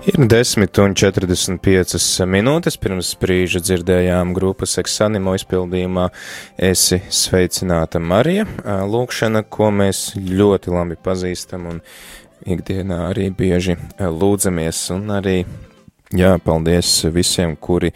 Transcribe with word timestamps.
Ir 0.00 0.16
10 0.16 0.78
un 0.80 0.94
45 0.96 2.24
minūtes. 2.24 2.78
Pirms 2.80 3.10
brīža 3.20 3.60
dzirdējām 3.60 4.30
grupas 4.32 4.78
eksanimo 4.80 5.34
izpildījumā 5.36 6.06
Esi 6.56 7.02
sveicināta 7.12 8.00
Marija, 8.00 8.46
lūkšana, 8.64 9.42
ko 9.52 9.68
mēs 9.68 10.14
ļoti 10.16 10.72
labi 10.72 10.96
pazīstam 11.04 11.66
un 11.74 11.82
ikdienā 12.48 13.02
arī 13.10 13.28
bieži 13.28 13.76
lūdzamies. 14.00 14.86
Un 14.96 15.12
arī 15.18 15.42
Jā, 16.10 16.32
paldies 16.42 16.88
visiem, 17.14 17.52
kuri 17.54 17.92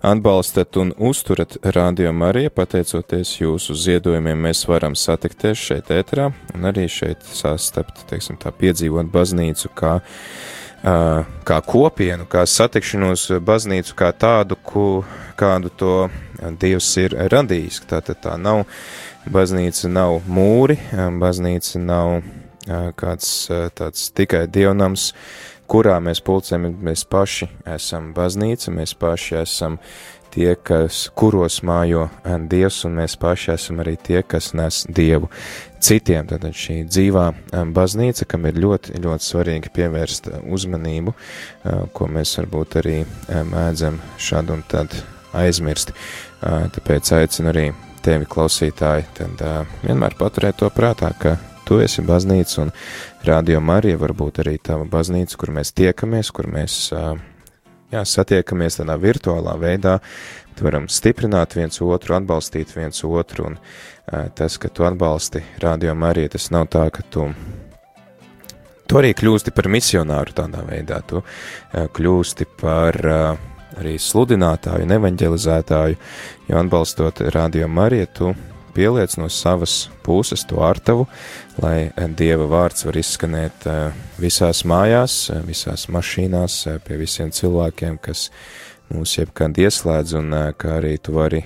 atbalstat 0.00 0.78
un 0.80 0.94
uzturat 0.96 1.58
Radio 1.74 2.14
Mariju. 2.16 2.48
Pateicoties 2.56 3.34
jūsu 3.42 3.74
ziedojumiem, 3.76 4.40
mēs 4.46 4.62
varam 4.70 4.94
satikties 4.96 5.66
šeit 5.66 5.90
ēterā 5.92 6.30
un 6.54 6.70
arī 6.70 6.86
šeit 6.88 7.26
sastapt, 7.28 8.06
teiksim 8.08 8.38
tā, 8.40 8.54
piedzīvot 8.56 9.12
baznīcu 9.12 9.68
kā 9.76 9.98
kā 10.82 11.58
kopienu, 11.66 12.26
kā 12.30 12.44
satikšanos 12.46 13.28
baznīcu, 13.42 13.94
kā 13.98 14.12
tādu, 14.12 14.56
ku, 14.62 15.04
kādu 15.38 15.70
to 15.74 15.94
Dievs 16.38 16.92
ir 17.02 17.16
radījis. 17.32 17.80
Tātad 17.90 18.20
tā 18.22 18.36
nav, 18.38 18.64
baznīca 19.26 19.90
nav 19.90 20.20
mūri, 20.30 20.78
baznīca 20.94 21.82
nav 21.82 22.20
kāds 22.98 23.48
tāds 23.74 24.10
tikai 24.14 24.46
dievnams, 24.46 25.12
kurā 25.68 25.98
mēs 26.04 26.22
pulcējamies, 26.24 26.78
mēs 26.84 27.04
paši 27.10 27.48
esam 27.74 28.12
baznīca, 28.16 28.72
mēs 28.72 28.94
paši 28.98 29.40
esam 29.42 29.80
tie, 30.32 30.52
kas, 30.54 31.08
kuros 31.16 31.60
mājo 31.66 32.06
Dievs, 32.24 32.84
un 32.86 32.98
mēs 33.00 33.16
paši 33.20 33.52
esam 33.56 33.82
arī 33.82 33.96
tie, 33.96 34.22
kas 34.22 34.52
nes 34.56 34.84
Dievu 34.88 35.30
citiem. 35.84 36.26
Tātad 36.28 36.56
šī 36.56 36.80
dzīvā 36.88 37.26
baznīca, 37.74 38.26
kam 38.28 38.46
ir 38.50 38.58
ļoti, 38.60 38.98
ļoti 39.04 39.28
svarīgi 39.28 39.72
pievērst 39.74 40.30
uzmanību, 40.44 41.14
ko 41.94 42.08
mēs 42.12 42.36
varbūt 42.40 42.78
arī 42.82 42.96
mēdzam 43.50 44.00
šādu 44.18 44.58
un 44.58 44.64
tad 44.70 44.94
aizmirst. 45.38 45.92
Tāpēc 46.40 47.12
aicinu 47.18 47.52
arī 47.52 47.68
tevi, 48.04 48.28
klausītāji, 48.30 49.08
tad 49.18 49.42
vienmēr 49.82 50.16
paturēt 50.18 50.60
to 50.62 50.70
prātā, 50.74 51.10
ka 51.18 51.36
tu 51.68 51.80
esi 51.84 52.02
baznīca 52.06 52.62
un 52.62 52.70
radio 53.26 53.60
Marija 53.60 53.98
varbūt 54.00 54.40
arī 54.44 54.56
tava 54.62 54.86
baznīca, 54.88 55.36
kur 55.36 55.52
mēs 55.52 55.74
tiekamies, 55.76 56.30
kur 56.32 56.48
mēs 56.48 56.78
jā, 57.92 58.04
satiekamies 58.04 58.80
tādā 58.80 58.96
virtuālā 59.00 59.56
veidā, 59.60 59.98
varam 60.64 60.88
stiprināt 60.90 61.56
viens 61.58 61.80
otru, 61.84 62.16
atbalstīt 62.18 62.74
viens 62.76 63.04
otru 63.04 63.50
un 63.50 63.58
tas, 64.34 64.58
ka 64.58 64.70
tu 64.72 64.86
atbalsti 64.88 65.42
radio 65.62 65.94
Mariju, 65.94 66.32
tas 66.34 66.50
nav 66.54 66.68
tā, 66.72 66.86
ka 66.94 67.04
tu, 67.12 67.28
tu 68.88 69.00
arī 69.00 69.12
kļūsti 69.16 69.52
par 69.56 69.68
misionāru 69.72 70.36
tādā 70.36 70.64
veidā, 70.68 71.02
tu 71.06 71.22
kļūsti 71.72 72.48
par 72.60 73.00
arī 73.78 73.96
sludinātāju, 74.00 74.88
nevaņģelizētāju, 74.90 75.98
jo 76.48 76.62
atbalstot 76.62 77.20
radio 77.34 77.68
Mariju, 77.68 78.08
tu 78.14 78.32
pieliec 78.78 79.16
no 79.18 79.28
savas 79.32 79.88
puses 80.06 80.44
to 80.46 80.60
ārtavu, 80.62 81.08
lai 81.62 81.90
Dieva 82.18 82.46
vārds 82.50 82.86
var 82.86 82.98
izskanēt 83.00 83.66
visās 84.22 84.62
mājās, 84.68 85.16
visās 85.46 85.88
mašīnās, 85.92 86.60
pie 86.86 86.98
visiem 87.00 87.32
cilvēkiem, 87.34 87.98
kas 88.02 88.28
mūs 88.92 89.16
jebkad 89.18 89.58
ieslēdz, 89.60 90.14
un 90.18 90.36
kā 90.60 90.78
arī 90.78 90.96
tu 91.02 91.14
vari 91.16 91.42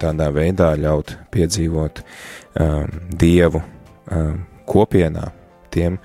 tādā 0.00 0.28
veidā 0.34 0.72
ļaut 0.78 1.16
piedzīvot 1.32 2.02
um, 2.02 2.90
Dievu 3.08 3.62
um, 3.62 4.42
kopienā 4.68 5.30
tiem, 5.72 5.98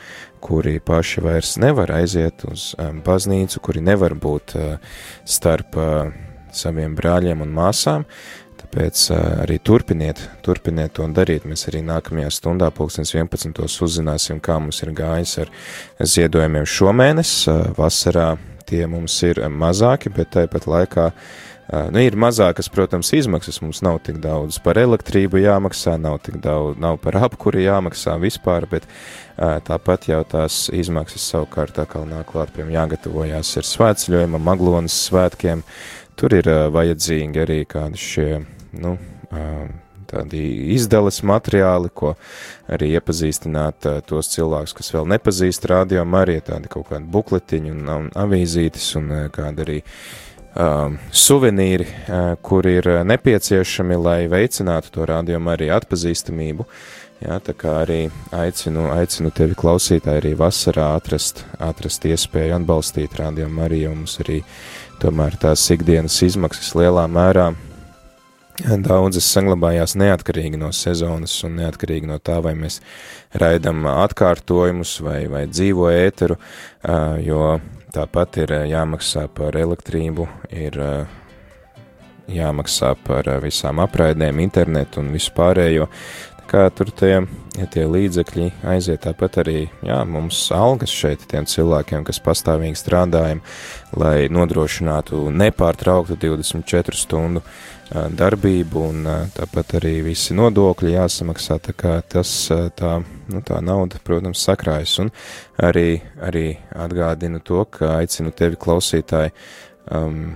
kuri 0.43 0.77
paši 0.79 1.23
vairs 1.25 1.57
nevar 1.59 1.91
aiziet 1.97 2.45
uz 2.47 2.71
um, 2.79 3.01
baznīcu, 3.05 3.61
kuri 3.63 3.83
nevar 3.83 4.15
būt 4.15 4.55
uh, 4.55 4.99
starp 5.27 5.79
uh, 5.81 6.11
saviem 6.55 6.95
brāļiem 6.97 7.43
un 7.43 7.55
māsām, 7.55 8.07
Tāpēc 8.57 9.01
uh, 9.13 9.19
arī 9.45 9.59
turpiniet, 9.63 10.19
turpiniet 10.43 10.95
to 10.97 11.05
darīt. 11.13 11.45
Mēs 11.47 11.67
arī 11.69 11.83
nākamajā 11.85 12.31
stundā, 12.33 12.67
pulkstens 12.75 13.13
11. 13.15 13.53
uzzināsim, 13.85 14.41
kā 14.43 14.57
mums 14.59 14.81
ir 14.83 14.91
gājis 14.97 15.37
ar 15.43 15.51
ziedojumiem 16.01 16.65
šomēnes. 16.67 17.33
Uh, 17.47 17.61
vasarā 17.77 18.31
tie 18.67 18.85
mums 18.89 19.15
ir 19.25 19.41
mazāki, 19.49 20.11
bet 20.13 20.33
tāpat 20.35 20.67
laikā 20.69 21.07
nu, 21.91 22.01
ir 22.03 22.15
mazākas, 22.19 22.69
protams, 22.71 23.11
izmaksas. 23.15 23.59
Mums 23.63 23.81
nav 23.85 23.99
tik 24.05 24.19
daudz 24.23 24.59
par 24.63 24.79
elektrību 24.79 25.41
jāmaksā, 25.41 25.97
nav 26.01 26.19
tik 26.25 26.39
daudz, 26.43 26.77
nav 26.81 26.99
par 27.03 27.19
apkuri 27.27 27.65
jāmaksā 27.65 28.17
vispār, 28.21 28.67
bet 28.71 28.87
tāpat 29.37 30.07
jau 30.11 30.21
tās 30.27 30.67
izmaksas 30.73 31.27
savukārt 31.33 31.79
atkal 31.83 32.07
nāk 32.09 32.31
klāt, 32.31 32.53
piemēram, 32.55 32.75
jāgatavojās 32.77 33.55
ir 33.59 33.67
svētceļojumam, 33.71 34.47
Maglonas 34.47 34.95
svētkiem. 35.09 35.65
Tur 36.17 36.33
ir 36.33 36.47
vajadzīgi 36.73 37.43
arī 37.43 37.59
kādi 37.69 37.99
šie, 38.01 38.31
nu, 38.81 38.95
tādi 40.07 40.41
izdales 40.75 41.21
materiāli, 41.27 41.91
ko 41.93 42.13
arī 42.71 42.93
iepazīstināt 42.97 43.87
tos 44.09 44.31
cilvēkus, 44.33 44.75
kas 44.77 44.93
vēl 44.95 45.09
nepazīst 45.15 45.67
radio 45.71 46.05
Mariju, 46.07 46.45
tādi 46.51 46.71
kaut 46.71 46.89
kādi 46.91 47.09
bukletiņi 47.11 47.73
un, 47.73 47.83
un 47.95 48.07
avīzītes 48.15 48.87
un 48.99 49.11
kādi 49.35 49.65
arī 49.65 49.77
um, 50.57 50.97
suvenīri, 51.11 51.87
uh, 51.87 52.29
kur 52.41 52.67
ir 52.69 52.89
nepieciešami, 53.07 53.99
lai 53.99 54.21
veicinātu 54.31 54.93
to 54.93 55.07
radio 55.09 55.41
Mariju 55.43 55.75
atpazīstamību. 55.77 56.67
Jā, 57.17 57.39
tā 57.41 57.55
kā 57.57 57.79
arī 57.81 58.11
aicinu, 58.35 58.91
aicinu 58.93 59.31
tevi 59.33 59.55
klausītāji 59.57 60.21
arī 60.21 60.33
vasarā 60.37 60.91
atrast, 60.99 61.41
atrast 61.57 62.05
iespēju 62.05 62.59
atbalstīt 62.59 63.17
radio 63.17 63.47
Mariju, 63.49 63.95
mums 63.95 64.19
arī 64.21 64.43
tomēr 65.01 65.39
tās 65.41 65.63
ikdienas 65.73 66.19
izmaksas 66.27 66.75
lielā 66.77 67.07
mērā 67.09 67.47
Daudzas 68.57 69.27
saglabājās 69.29 69.93
neatkarīgi 70.01 70.57
no 70.57 70.71
sezonas 70.73 71.35
un 71.45 71.59
neatkarīgi 71.59 72.09
no 72.09 72.17
tā, 72.17 72.39
vai 72.41 72.55
mēs 72.57 72.79
raidam 73.37 73.85
atkārtojumus 73.91 74.95
vai, 75.05 75.19
vai 75.29 75.43
dzīvo 75.45 75.91
ēteru, 75.93 76.39
jo 77.21 77.43
tāpat 77.93 78.39
ir 78.41 78.55
jāmaksā 78.71 79.27
par 79.37 79.57
elektrību, 79.61 80.25
ir 80.49 80.79
jāmaksā 82.33 82.95
par 83.05 83.29
visām 83.45 83.83
apraidēm, 83.85 84.41
internetu 84.41 85.03
un 85.03 85.13
visu 85.13 85.37
pārējo. 85.37 85.85
Kā 86.47 86.69
tur 86.71 86.89
tie, 86.95 87.25
ja 87.59 87.65
tie 87.67 87.83
līdzekļi 87.91 88.45
aiziet 88.71 89.01
tāpat 89.03 89.41
arī, 89.43 89.65
jā, 89.83 89.97
mums 90.07 90.45
algas 90.55 90.93
šeit 90.95 91.25
tiem 91.27 91.45
cilvēkiem, 91.45 92.05
kas 92.07 92.23
pastāvīgi 92.23 92.79
strādājam, 92.79 93.41
lai 93.99 94.29
nodrošinātu 94.31 95.27
nepārtrauktu 95.43 96.15
24 96.23 96.95
stundu 96.95 97.43
darbību 97.91 98.83
un 98.89 99.07
tāpat 99.35 99.77
arī 99.79 99.93
visi 100.09 100.35
nodokļi 100.37 100.95
jāsamaksā, 100.95 101.59
tā 101.63 101.75
kā 101.77 101.93
tas, 102.01 102.33
tā, 102.79 102.97
nu, 103.31 103.43
tā 103.45 103.61
nauda, 103.63 104.01
protams, 104.03 104.43
sakrājas 104.43 104.97
un 105.03 105.13
arī, 105.63 106.01
arī 106.23 106.49
atgādinu 106.75 107.39
to, 107.43 107.63
ka 107.71 107.97
aicinu 108.01 108.33
tevi 108.35 108.59
klausītāji, 108.59 109.33
um, 109.95 110.35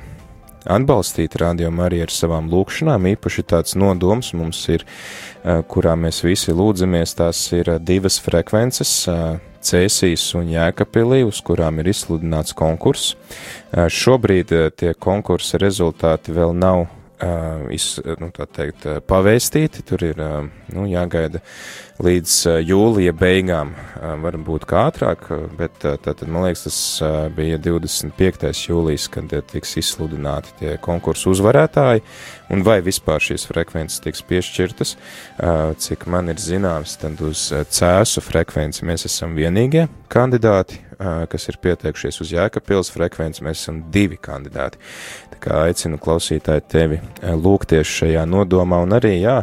atbalstīt 0.70 1.36
rādījumu 1.42 1.84
arī 1.86 2.02
ar 2.06 2.14
savām 2.14 2.50
lūkšanām. 2.52 3.08
Īpaši 3.16 3.46
tāds 3.50 3.76
nodoms 3.80 4.34
mums 4.38 4.62
ir, 4.70 4.86
kurā 5.42 5.96
mēs 5.98 6.22
visi 6.26 6.54
lūdzamies, 6.54 7.16
tās 7.18 7.42
ir 7.58 7.76
divas 7.82 8.20
frekvences. 8.22 8.94
Cēsīs 9.62 10.24
un 10.40 10.48
Jēkabpilī, 10.50 11.20
uz 11.28 11.38
kurām 11.46 11.78
ir 11.82 11.92
izsludināts 11.92 12.56
konkurss. 12.58 13.14
Šobrīd 13.70 14.54
tie 14.74 14.96
konkursa 14.98 15.62
rezultāti 15.62 16.34
vēl 16.34 16.56
nav 16.58 16.88
iz, 17.74 17.96
nu, 18.22 18.30
teikt, 18.32 18.88
pavēstīti, 19.08 19.84
tur 19.88 20.04
ir 20.06 20.20
nu, 20.22 20.86
jāgaida 20.90 21.42
līdz 22.02 22.36
jūlija 22.66 23.14
beigām, 23.14 23.76
varbūt 24.24 24.66
kā 24.70 24.88
ātrāk, 24.90 25.28
bet 25.58 25.84
tātad, 25.84 26.26
man 26.26 26.48
liekas, 26.48 26.66
tas 26.66 26.80
bija 27.36 27.60
25. 27.62 28.50
jūlijas, 28.70 29.08
kad 29.14 29.36
tiks 29.52 29.76
izsludināti 29.82 30.56
tie 30.62 30.76
konkursu 30.82 31.36
uzvarētāji, 31.36 32.02
un 32.54 32.66
vai 32.66 32.80
vispār 32.86 33.22
šīs 33.22 33.46
frekvences 33.50 34.02
tiks 34.04 34.26
piešķirtas, 34.26 34.96
cik 35.86 36.08
man 36.10 36.34
ir 36.34 36.42
zināms, 36.42 36.98
tad 37.02 37.22
uz 37.26 37.50
cēsu 37.52 38.24
frekvenci 38.26 38.88
mēs 38.90 39.06
esam 39.12 39.38
vienīgie 39.38 39.88
kandidāti, 40.12 40.82
kas 41.32 41.50
ir 41.50 41.58
pieteikušies 41.64 42.22
uz 42.22 42.32
Jēkabpils 42.36 42.94
frekvenci, 42.94 43.44
mēs 43.48 43.64
esam 43.64 43.84
divi 43.92 44.20
kandidāti. 44.22 44.80
Tā 45.34 45.42
kā 45.42 45.60
aicinu 45.66 45.98
klausītāji 46.02 46.66
tevi 46.70 47.02
lūgties 47.22 47.90
šajā 47.90 48.28
nodomā, 48.30 48.84
un 48.86 48.94
arī, 48.94 49.16
jā, 49.24 49.40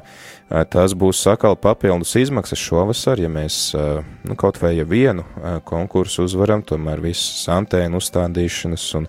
tās 0.70 0.94
būs 0.96 1.20
sakal 1.26 1.58
papildus 1.60 2.14
izmaksas 2.20 2.60
šovasar, 2.62 3.20
ja 3.20 3.28
mēs 3.32 3.72
nu, 3.74 4.36
kaut 4.38 4.60
vai 4.62 4.76
ja 4.76 4.86
vienu 4.88 5.26
konkursu 5.68 6.28
uzvaram, 6.28 6.62
tomēr 6.62 7.02
visas 7.04 7.48
antēnu 7.52 7.98
uzstādīšanas 7.98 8.86
un 9.00 9.08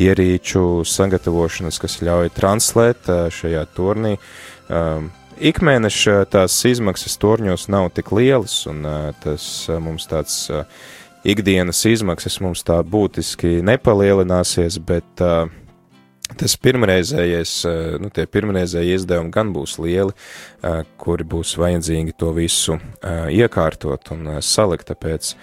ierīču 0.00 0.82
sagatavošanas, 0.88 1.78
kas 1.80 2.00
ļauj 2.02 2.34
translēt 2.34 3.12
šajā 3.38 3.62
turnī. 3.76 4.16
Ikmēneša 5.34 6.20
tās 6.30 6.58
izmaksas 6.68 7.16
torņos 7.22 7.64
nav 7.72 7.88
tik 7.94 8.12
lielas, 8.14 8.60
un 8.70 8.84
tas 9.22 9.46
mums 9.82 10.06
tāds 10.10 10.36
ikdienas 11.24 11.84
izmaksas 11.88 12.40
mums 12.44 12.64
tā 12.66 12.80
būtiski 12.84 13.58
nepalielināsies, 13.64 14.80
bet 14.84 15.24
uh, 15.24 15.46
tas 16.38 16.56
pirmreizējais, 16.60 17.52
nu, 18.00 18.10
tie 18.14 18.24
pirmreizējie 18.30 18.96
izdevumi 18.98 19.32
gan 19.34 19.52
būs 19.54 19.76
lieli, 19.82 20.14
kuri 21.00 21.26
būs 21.28 21.54
vajadzīgi 21.60 22.16
to 22.18 22.32
visu 22.36 22.78
iekārtot 23.04 24.10
un 24.14 24.38
salikt, 24.44 24.88
tāpēc 24.90 25.34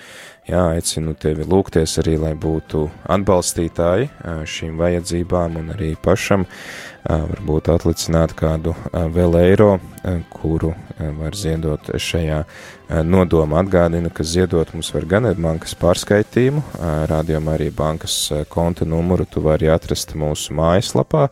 jā, 0.49 0.63
aicinu 0.75 1.13
tevi 1.21 1.45
lūgties 1.47 1.99
arī, 2.01 2.17
lai 2.21 2.33
būtu 2.33 2.87
atbalstītāji 3.13 4.09
šīm 4.55 4.81
vajadzībām 4.81 5.59
un 5.61 5.73
arī 5.75 5.93
pašam 6.01 6.47
varbūt 7.05 7.71
atlicināt 7.73 8.33
kādu 8.37 8.75
vēl 8.91 9.37
eiro, 9.41 9.75
kuru 10.33 10.73
var 11.21 11.37
ziedot 11.37 11.93
šajā 11.97 12.43
nodoma 13.07 13.61
atgādina, 13.61 14.11
ka 14.13 14.25
ziedot 14.27 14.73
mums 14.75 14.91
var 14.93 15.07
gan 15.09 15.29
ar 15.29 15.38
bankas 15.39 15.73
pārskaitījumu, 15.79 16.63
rādījumā 17.11 17.55
arī 17.57 17.69
bankas 17.75 18.15
konta 18.51 18.85
numuru 18.85 19.25
tu 19.25 19.43
vari 19.45 19.71
atrast 19.71 20.15
mūsu 20.19 20.55
mājaslapā. 20.57 21.29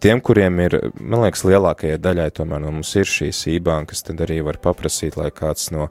Tiem, 0.00 0.22
kuriem 0.24 0.62
ir, 0.64 0.76
man 0.96 1.26
liekas, 1.26 1.42
lielākajai 1.44 1.98
daļai 2.00 2.30
tomēr 2.38 2.62
no 2.62 2.70
mums 2.72 2.94
ir 2.96 3.08
šīs 3.10 3.42
ībankas, 3.52 4.04
tad 4.06 4.22
arī 4.24 4.38
var 4.46 4.56
paprasīt, 4.62 5.18
lai 5.20 5.28
kāds 5.34 5.68
no 5.74 5.90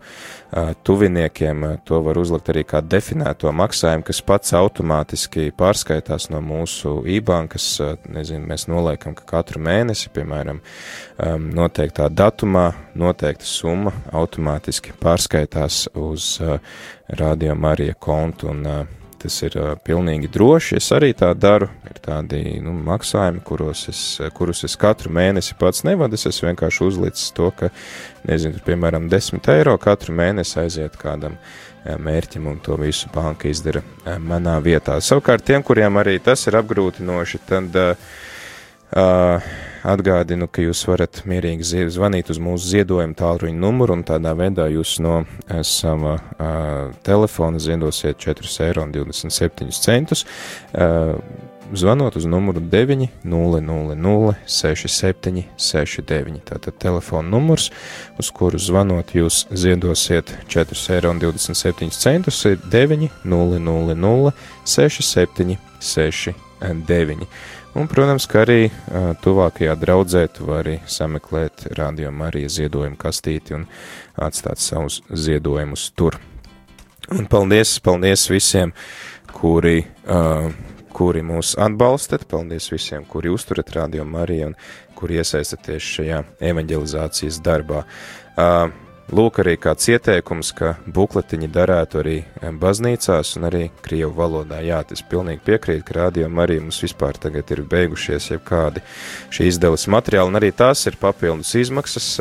tuviniekiem 0.87 1.67
to 1.85 1.99
var 2.05 2.17
uzlikt 2.17 2.49
arī 2.49 2.63
kā 2.65 2.81
definēto 2.81 3.51
maksājumu, 3.53 4.07
kas 4.07 4.23
pats 4.25 4.55
automātiski 4.57 5.51
pārskaitās 5.57 6.31
no 6.33 6.41
mūsu 6.41 7.03
ībankas. 7.05 7.69
Uh, 7.83 7.99
nezinu, 8.09 8.47
mēs 8.49 8.67
noliekam, 8.69 9.15
ka 9.17 9.25
katru 9.29 9.61
mēnesi, 9.63 10.09
piemēram, 10.13 10.61
noteiktā 11.55 12.07
datumā 12.09 12.69
noteikta 12.99 13.47
summa 13.47 13.93
automātiski 14.15 14.93
pārskaitās 14.95 15.08
uz 15.97 16.37
uh, 16.41 16.59
Radio 17.19 17.55
Marija 17.55 17.93
kontu 17.93 18.49
un 18.51 18.65
uh, 18.65 18.85
tas 19.19 19.35
ir 19.43 19.55
uh, 19.59 19.73
pilnīgi 19.85 20.29
droši. 20.31 20.77
Es 20.79 20.91
arī 20.95 21.11
tā 21.17 21.31
daru. 21.35 21.69
Ir 21.89 21.99
tādi 22.03 22.41
nu, 22.63 22.73
maksājumi, 22.87 23.41
kuros 23.45 23.87
es, 23.91 24.03
kurus 24.37 24.63
es 24.67 24.77
katru 24.79 25.11
mēnesi 25.13 25.57
pats 25.59 25.83
nevadu. 25.87 26.19
Es 26.19 26.43
vienkārši 26.43 26.85
uzlicis 26.85 27.33
to, 27.35 27.49
ka, 27.55 27.71
nezinu, 28.29 28.61
piemēram, 28.65 29.09
10 29.11 29.51
eiro 29.55 29.75
katru 29.81 30.15
mēnesi 30.15 30.59
aiziet 30.63 30.95
kādam 30.99 31.35
mērķim, 31.83 32.47
un 32.51 32.57
to 32.63 32.75
visu 32.79 33.09
banka 33.13 33.47
izdara 33.49 33.81
manā 34.19 34.57
vietā. 34.63 34.99
Savukārt 35.01 35.45
tiem, 35.47 35.63
kuriem 35.63 35.97
arī 36.01 36.17
tas 36.23 36.43
ir 36.47 36.59
apgrūtinoši, 36.59 37.39
tad 37.49 37.77
uh, 37.79 38.09
Atgādinu, 38.89 40.49
ka 40.51 40.63
jūs 40.63 40.81
varat 40.89 41.21
mierīgi 41.29 41.87
zvanīt 41.93 42.31
uz 42.33 42.39
mūsu 42.41 42.71
ziedojumu 42.73 43.15
tālruņa 43.15 43.61
numuru, 43.61 43.95
un 43.95 44.03
tādā 44.03 44.33
veidā 44.35 44.65
jūs 44.73 44.97
no 45.03 45.21
eh, 45.21 45.61
sava 45.63 46.17
uh, 46.17 46.89
telefona 47.05 47.61
ziedosiet 47.63 48.19
4,27 48.19 49.69
eiro. 49.93 50.17
Uh, 50.73 51.47
zvanot 51.73 52.15
uz 52.17 52.25
numuru 52.25 52.59
900 52.59 54.33
67 54.47 55.43
69. 55.57 56.41
Tātad 56.49 56.77
telefona 56.81 57.29
numurs, 57.29 57.69
uz 58.19 58.31
kuru 58.33 58.59
zvanot 58.59 59.13
jūs 59.15 59.45
ziedosiet 59.53 60.33
4,27 60.49 60.91
eiro, 60.97 61.13
ir 61.13 62.59
900 62.73 64.33
67 64.65 65.57
69. 65.79 67.27
Un, 67.79 67.87
protams, 67.87 68.25
ka 68.27 68.41
arī 68.43 68.65
uh, 68.67 69.13
tuvākajā 69.23 69.71
draudzē 69.79 70.25
tu 70.35 70.49
vari 70.49 70.81
sameklēt 70.83 71.69
Radio 71.77 72.09
Marija 72.11 72.49
ziedojumu 72.51 72.99
kastīti 72.99 73.55
un 73.55 73.63
atstāt 74.19 74.59
savus 74.59 74.97
ziedojumus 75.07 75.85
tur. 75.95 76.17
Un 77.15 77.29
paldies, 77.31 77.77
paldies 77.79 78.25
visiem, 78.27 78.73
kuri, 79.31 79.85
uh, 80.11 80.49
kuri 80.91 81.23
mūs 81.23 81.53
atbalstat, 81.55 82.27
paldies 82.27 82.67
visiem, 82.73 83.07
kuri 83.07 83.31
uzturat 83.31 83.71
Radio 83.77 84.03
Mariju 84.03 84.51
un 84.51 84.59
kuri 84.99 85.21
iesaistaties 85.23 85.87
šajā 85.95 86.19
evanģelizācijas 86.51 87.39
darbā. 87.47 87.85
Uh, 88.35 88.67
Lūk, 89.09 89.39
arī 89.41 89.55
kāds 89.57 89.87
ieteikums, 89.89 90.51
ka 90.53 90.75
bukletiņi 90.93 91.47
darētu 91.49 91.97
arī 91.97 92.15
baznīcās 92.61 93.31
un 93.39 93.47
arī 93.47 93.61
krievu 93.81 94.11
valodā. 94.19 94.59
Jā, 94.61 94.83
tas 94.85 95.01
pilnīgi 95.01 95.41
piekrīt, 95.47 95.81
ka 95.87 95.95
rādījumi 95.97 96.43
arī 96.43 96.59
mums 96.61 96.77
vispār 96.83 97.17
tagad 97.17 97.49
ir 97.49 97.63
beigušies 97.71 98.29
jau 98.29 98.37
kādi 98.45 98.83
šī 99.33 99.47
izdeles 99.49 99.87
materiāli, 99.89 100.29
un 100.29 100.37
arī 100.37 100.51
tās 100.53 100.85
ir 100.85 100.99
papildus 101.01 101.55
izmaksas. 101.57 102.11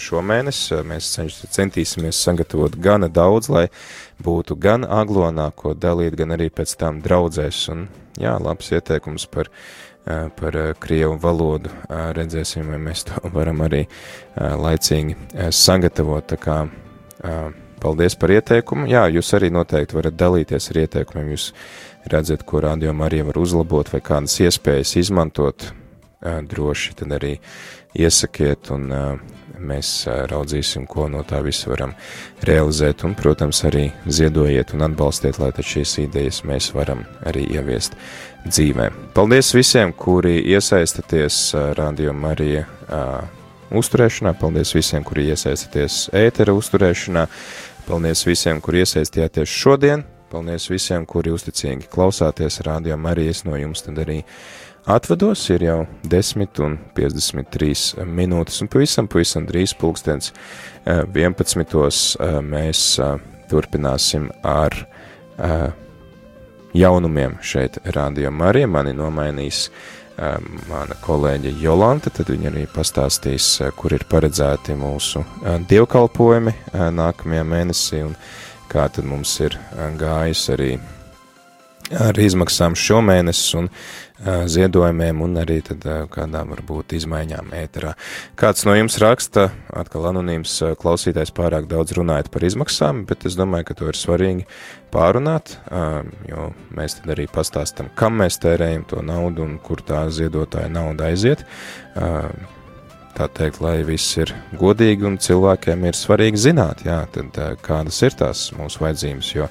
Šomēnes 0.00 0.62
mēs 0.88 1.12
centīsimies 1.52 2.22
sagatavot 2.24 2.78
gana 2.80 3.12
daudz, 3.12 3.52
lai 3.52 3.66
būtu 4.24 4.56
gan 4.56 4.88
aglonā, 4.88 5.50
ko 5.52 5.74
dalīt, 5.76 6.16
gan 6.16 6.32
arī 6.38 6.48
pēc 6.48 6.72
tam 6.80 7.04
draudzēs. 7.04 7.66
Un 7.76 7.84
jā, 8.16 8.38
labs 8.40 8.72
ieteikums 8.72 9.28
par 9.28 9.52
par 10.04 10.58
krievu 10.80 11.16
valodu. 11.20 11.72
Redzēsim, 11.88 12.70
vai 12.72 12.78
mēs 12.82 13.04
to 13.08 13.20
varam 13.36 13.64
arī 13.66 13.84
laicīgi 14.36 15.50
sagatavot. 15.54 16.26
Tā 16.32 16.38
kā 16.40 16.60
paldies 17.80 18.16
par 18.20 18.34
ieteikumu. 18.34 18.88
Jā, 18.90 19.06
jūs 19.12 19.32
arī 19.36 19.50
noteikti 19.54 19.96
varat 19.96 20.16
dalīties 20.20 20.70
ar 20.72 20.82
ieteikumiem. 20.84 21.34
Jūs 21.34 21.50
redzat, 22.12 22.44
ko 22.48 22.62
rādījumā 22.64 23.08
arī 23.08 23.22
var 23.28 23.40
uzlabot 23.40 23.92
vai 23.92 24.02
kādas 24.04 24.38
iespējas 24.44 24.96
izmantot. 25.00 25.70
Droši 26.20 26.96
tad 27.00 27.14
arī 27.16 27.36
iesakiet 27.96 28.70
un 28.74 28.90
mēs 29.60 29.90
raudzīsim, 30.30 30.86
ko 30.90 31.08
no 31.12 31.22
tā 31.26 31.42
visa 31.44 31.70
varam 31.70 31.94
realizēt, 32.46 33.04
un, 33.06 33.14
protams, 33.18 33.62
arī 33.68 33.88
ziedojiet 34.06 34.74
un 34.74 34.86
atbalstiet, 34.88 35.40
lai 35.40 35.52
šīs 35.54 35.98
idejas 36.06 36.42
mēs 36.48 36.70
varam 36.76 37.04
arī 37.26 37.46
ieviest 37.54 37.96
dzīvē. 38.46 38.90
Paldies 39.14 39.52
visiem, 39.54 39.92
kuri 39.92 40.38
iesaistaties 40.54 41.42
Radio 41.78 42.12
Marija 42.16 42.66
uzturēšanā, 43.70 44.34
paldies 44.40 44.72
visiem, 44.74 45.04
kuri 45.06 45.28
iesaistaties 45.30 46.08
ētera 46.16 46.54
uzturēšanā, 46.56 47.26
paldies 47.88 48.24
visiem, 48.26 48.62
kuri 48.64 48.82
iesaistījāties 48.84 49.52
šodien, 49.60 50.04
paldies 50.30 50.68
visiem, 50.70 51.06
kuri 51.10 51.32
uzticīgi 51.34 51.90
klausāties 51.90 52.60
Radio 52.66 52.96
Marijas 53.00 53.44
no 53.46 53.58
jums 53.58 53.84
tad 53.86 53.98
arī 54.02 54.20
atvados, 54.86 55.42
ir 55.50 55.64
jau 55.64 55.78
10 56.08 56.60
un 56.64 56.78
53 56.96 58.06
minūtes, 58.06 58.60
un 58.62 58.70
pavisam, 58.72 59.08
pavisam 59.10 59.46
drīz 59.48 59.74
pulkstens 59.78 60.32
11. 60.86 61.76
mēs 62.46 62.82
turpināsim 63.50 64.30
ar 64.46 64.76
jaunumiem 66.74 67.38
šeit 67.42 67.80
Rādio 67.84 68.30
Marija. 68.30 68.68
Mani 68.70 68.94
nomainīs 68.94 69.68
mana 70.68 70.96
kolēģe 71.00 71.54
Jolanta, 71.62 72.12
tad 72.12 72.28
viņa 72.28 72.50
arī 72.50 72.66
pastāstīs, 72.70 73.54
kur 73.76 73.94
ir 73.96 74.04
paredzēti 74.10 74.76
mūsu 74.78 75.24
dievkalpojumi 75.70 76.54
nākamajā 76.92 77.44
mēnesī 77.48 78.04
un 78.04 78.16
kā 78.70 78.86
tad 78.92 79.08
mums 79.08 79.32
ir 79.40 79.56
gājis 79.98 80.44
arī 80.54 80.74
ar 81.90 82.20
izmaksām 82.22 82.76
šomēnes 82.78 83.40
un 83.58 83.70
ziedojumiem 84.24 85.22
un 85.24 85.38
arī 85.40 85.60
tad 85.64 85.84
kādām 86.12 86.52
varbūt 86.52 86.94
izmaiņām 86.98 87.54
ēterā. 87.56 87.94
Kāds 88.40 88.66
no 88.68 88.74
jums 88.76 88.98
raksta, 89.00 89.48
atkal 89.72 90.10
anonīms 90.10 90.58
klausītājs 90.80 91.32
pārāk 91.36 91.70
daudz 91.70 91.96
runājot 91.96 92.30
par 92.32 92.44
izmaksām, 92.44 93.04
bet 93.08 93.24
es 93.28 93.38
domāju, 93.40 93.70
ka 93.70 93.78
to 93.80 93.88
ir 93.90 93.98
svarīgi 93.98 94.46
pārunāt, 94.92 95.56
jo 96.28 96.50
mēs 96.76 97.00
tad 97.00 97.14
arī 97.16 97.28
pastāstam, 97.32 97.90
kam 97.96 98.20
mēs 98.20 98.40
tērējam 98.42 98.86
to 98.90 99.02
naudu 99.06 99.46
un 99.46 99.58
kur 99.64 99.80
tā 99.86 100.04
ziedotāja 100.12 100.68
nauda 100.72 101.10
aiziet. 101.10 101.46
Tā 103.16 103.26
teikt, 103.34 103.58
lai 103.60 103.80
viss 103.84 104.14
ir 104.20 104.30
godīgi 104.56 105.04
un 105.08 105.18
cilvēkiem 105.20 105.82
ir 105.90 105.98
svarīgi 105.98 106.40
zināt, 106.46 106.84
jā, 106.86 107.00
tad 107.12 107.36
kādas 107.64 107.98
ir 108.06 108.16
tās 108.16 108.46
mūsu 108.56 108.84
vajadzības, 108.84 109.32
jo, 109.34 109.50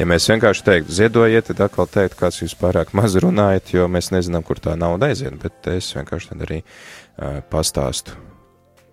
ja 0.00 0.08
mēs 0.10 0.26
vienkārši 0.32 0.66
teiktu, 0.66 0.96
ziedojiet, 0.98 1.48
tad 1.52 1.64
atkal 1.68 1.88
teikt, 1.88 2.18
kāds 2.18 2.42
jūs 2.42 2.58
pārāk 2.58 2.92
maz 2.98 3.16
runājat, 3.22 3.76
jo 3.78 3.88
mēs 3.88 4.10
nezinām, 4.12 4.44
kur 4.46 4.60
tā 4.60 4.74
nauda 4.76 5.12
aiziet, 5.12 5.38
bet 5.42 5.70
es 5.78 5.94
vienkārši 5.96 6.34
tad 6.34 6.48
arī 6.48 6.64
uh, 6.66 7.38
pastāstu 7.52 8.25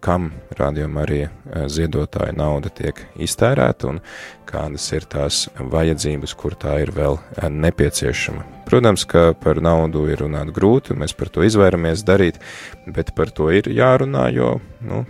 kam 0.04 0.32
rādījuma 0.58 1.06
arī 1.06 1.22
eh, 1.26 1.66
ziedotāja 1.72 2.36
nauda 2.36 2.72
tiek 2.74 3.00
iztērēta 3.16 3.90
un 3.94 4.02
kādas 4.50 4.86
ir 4.94 5.08
tās 5.10 5.48
vajadzības, 5.58 6.36
kur 6.38 6.58
tā 6.60 6.78
ir 6.84 6.94
vēl 6.96 7.18
eh, 7.20 7.50
nepieciešama. 7.50 8.46
Protams, 8.68 9.08
ka 9.10 9.32
par 9.40 9.60
naudu 9.64 10.06
ir 10.12 10.24
runāt 10.24 10.54
grūti, 10.56 10.94
un 10.94 11.04
mēs 11.04 11.16
par 11.18 11.32
to 11.34 11.44
izvairamies 11.48 12.06
darīt, 12.08 12.40
bet 12.88 13.14
par 13.16 13.32
to 13.32 13.52
ir 13.56 13.70
jārunā, 13.72 14.30
jo 14.36 14.56
nu, 14.84 15.04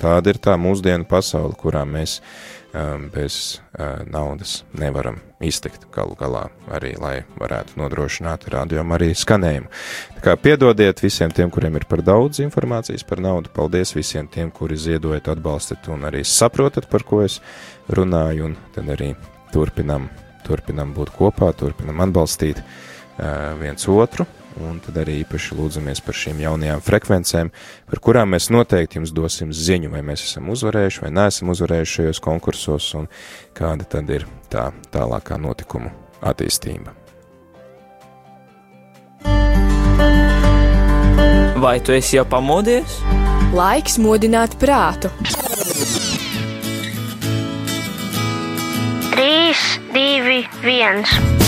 tāda 0.00 0.34
ir 0.34 0.40
tā 0.42 0.54
mūsdienu 0.60 1.08
pasaule, 1.08 1.56
kurā 1.58 1.84
mēs 1.88 2.18
uh, 2.20 2.57
Um, 2.68 3.06
bez 3.08 3.62
uh, 3.78 4.04
naudas 4.04 4.58
nevaram 4.76 5.16
iztikt 5.40 5.86
galu 5.88 6.12
galā 6.20 6.42
arī, 6.68 6.90
lai 7.00 7.22
varētu 7.40 7.78
nodrošināt 7.80 8.44
rādījumu 8.52 8.92
arī 8.92 9.08
skanējumu. 9.16 9.72
Tā 10.18 10.24
kā 10.26 10.34
piedodiet 10.36 11.00
visiem 11.00 11.32
tiem, 11.32 11.48
kuriem 11.48 11.80
ir 11.80 11.88
par 11.88 12.04
daudz 12.04 12.42
informācijas 12.44 13.08
par 13.08 13.24
naudu, 13.24 13.48
paldies 13.56 13.94
visiem 13.96 14.28
tiem, 14.28 14.52
kuri 14.52 14.76
ziedojat, 14.76 15.32
atbalstat 15.32 15.88
un 15.88 16.04
arī 16.10 16.20
saprotat, 16.28 16.90
par 16.92 17.08
ko 17.08 17.22
es 17.24 17.40
runāju, 17.88 18.50
un 18.50 18.58
tad 18.76 18.92
arī 18.98 19.14
turpinam 19.54 20.10
turpinam 20.48 20.94
būt 20.96 21.12
kopā, 21.16 21.52
turpinam 21.56 22.04
atbalstīt 22.06 22.60
viens 23.60 23.88
otru, 23.90 24.26
un 24.64 24.78
tad 24.84 24.98
arī 25.02 25.20
īpaši 25.22 25.56
lūdzamies 25.58 26.02
par 26.04 26.16
šīm 26.18 26.42
jaunajām 26.42 26.82
frekvencēm, 26.84 27.50
par 27.90 28.02
kurām 28.04 28.34
mēs 28.34 28.50
noteikti 28.54 29.00
jums 29.00 29.14
dosim 29.16 29.52
ziņu, 29.54 29.90
vai 29.94 30.02
mēs 30.06 30.24
esam 30.26 30.50
uzvarējuši 30.54 31.04
vai 31.04 31.12
neesam 31.14 31.52
uzvarējuši 31.54 31.98
šajos 32.00 32.22
konkursos, 32.24 32.92
un 32.98 33.10
kāda 33.56 33.86
tad 33.96 34.10
ir 34.10 34.26
tā 34.52 34.70
tālākā 34.94 35.38
notikumu 35.40 35.92
attīstība. 36.20 36.94
Vai 41.58 41.80
tu 41.82 41.90
esi 41.96 42.14
jau 42.14 42.26
pamodies? 42.28 43.00
Laiks 43.50 43.98
modināt 43.98 44.54
prātu. 44.60 45.10
3, 49.18 49.80
2, 49.90 50.46
1. 50.62 51.47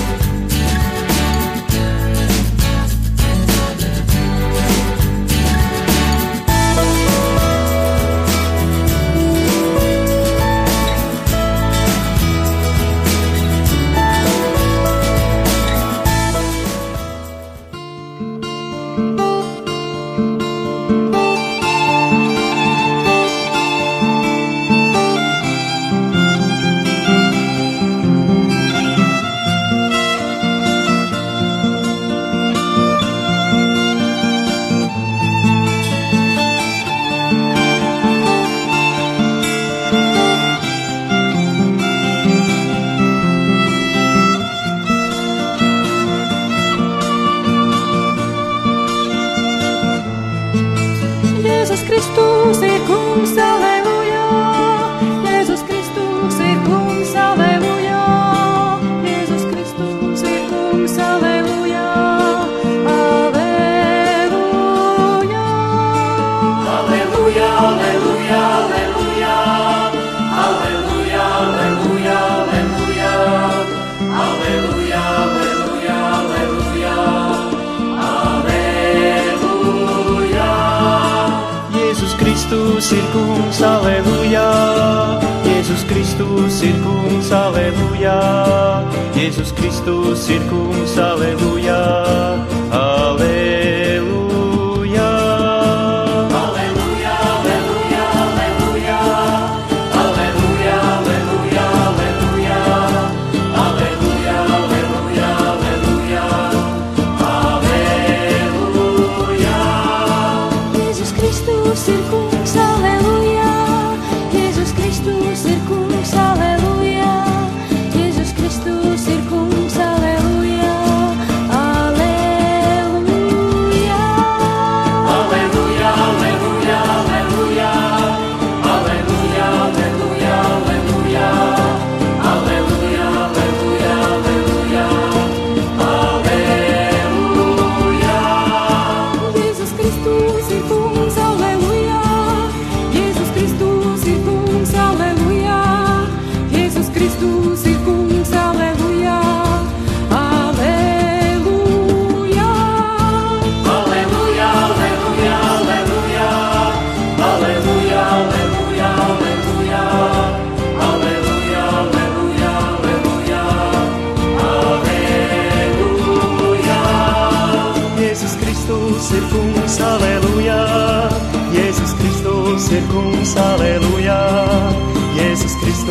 circunstancias. 111.81 112.20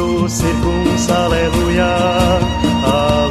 tu 0.01 0.29
circunsa, 0.29 1.27
aleluia. 1.27 1.91
aleluia. 2.85 3.30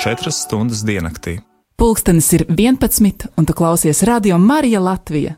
24 0.00 0.32
stundas 0.32 0.80
diennaktī. 0.86 1.40
Pulkstenis 1.76 2.32
ir 2.32 2.46
11, 2.48 3.28
un 3.36 3.46
tu 3.46 3.52
klausies 3.52 4.02
Radio 4.02 4.38
Marija 4.38 4.80
Latvija. 4.80 5.34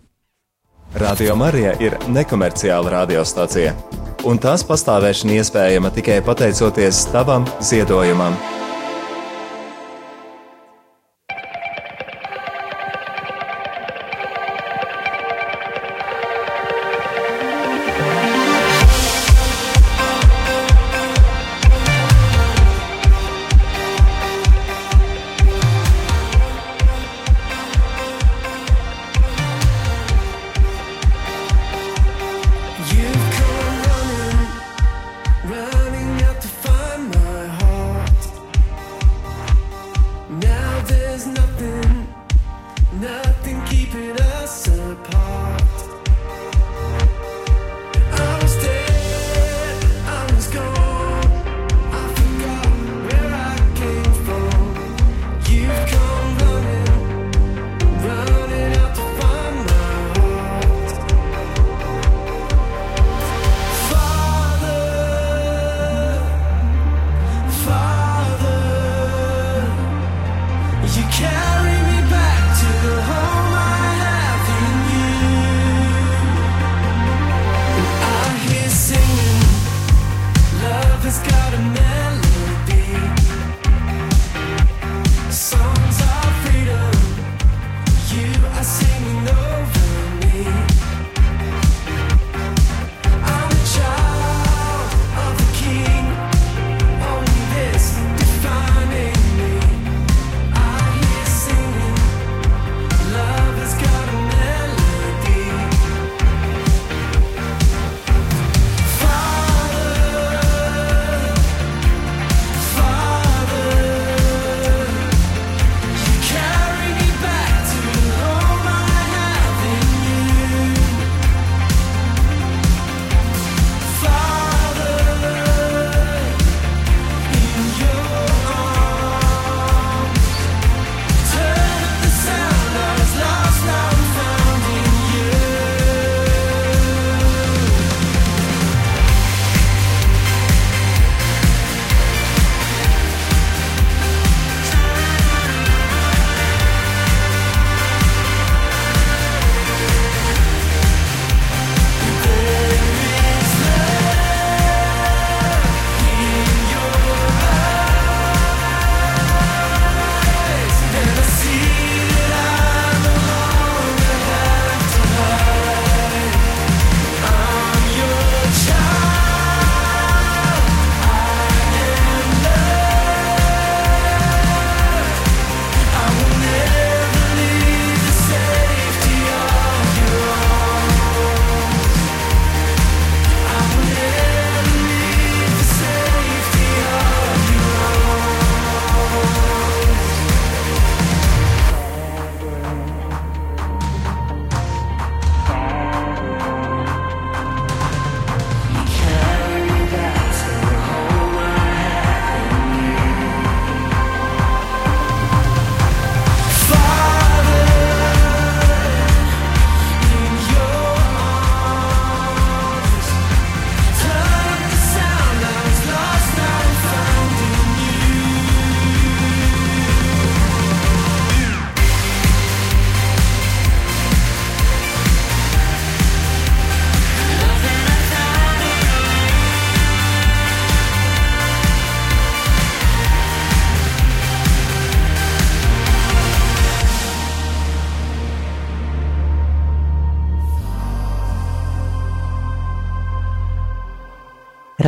Radio 0.94 1.34
Marija 1.36 1.72
ir 1.80 1.96
nekomerciāla 2.06 2.92
radiostacija, 2.94 3.74
un 4.22 4.38
tās 4.38 4.62
pastāvēšana 4.68 5.40
iespējama 5.40 5.90
tikai 5.96 6.20
pateicoties 6.22 7.06
tavam 7.10 7.48
ziedojumam. 7.58 8.38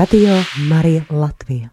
Radio 0.04 0.34
Marija 0.68 1.02
Latvija. 1.10 1.68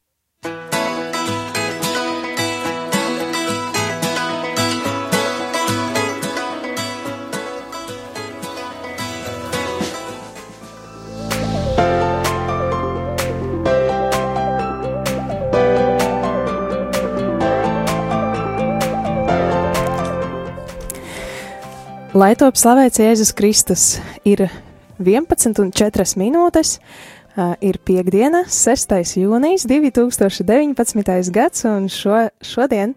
Lai 22.14 22.36
top 22.40 22.56
slavēts 22.56 23.04
Jēzus 23.04 23.36
Kristus, 23.36 24.00
ir 24.24 24.48
11,4 25.02 26.16
minūtes. 26.16 26.78
Ir 27.40 27.78
piekdiena, 27.88 28.42
6. 28.52 28.92
jūnijas 29.16 29.64
2019. 29.64 31.30
gads, 31.32 31.64
un 31.64 31.86
šo, 31.88 32.26
šodien 32.44 32.92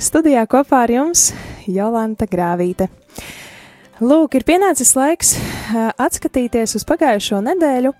studijā 0.00 0.46
kopā 0.48 0.86
ar 0.86 0.92
jums 0.94 1.26
Jolanta 1.68 2.24
Grāvīte. 2.32 2.88
Lūk, 4.00 4.38
ir 4.38 4.46
pienācis 4.48 4.94
laiks 4.96 5.34
atskatīties 6.00 6.78
uz 6.80 6.86
pagājušo 6.88 7.42
nedēļu, 7.44 7.92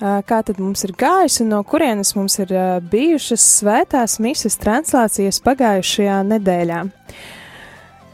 kā 0.00 0.38
tad 0.48 0.62
mums 0.62 0.86
ir 0.88 0.94
gājis 0.96 1.42
un 1.44 1.52
no 1.52 1.60
kurienes 1.68 2.14
mums 2.16 2.38
ir 2.40 2.54
bijušas 2.88 3.44
svētās 3.60 4.16
misijas 4.24 4.56
translācijas 4.62 5.42
pagājušajā 5.44 6.16
nedēļā. 6.32 6.80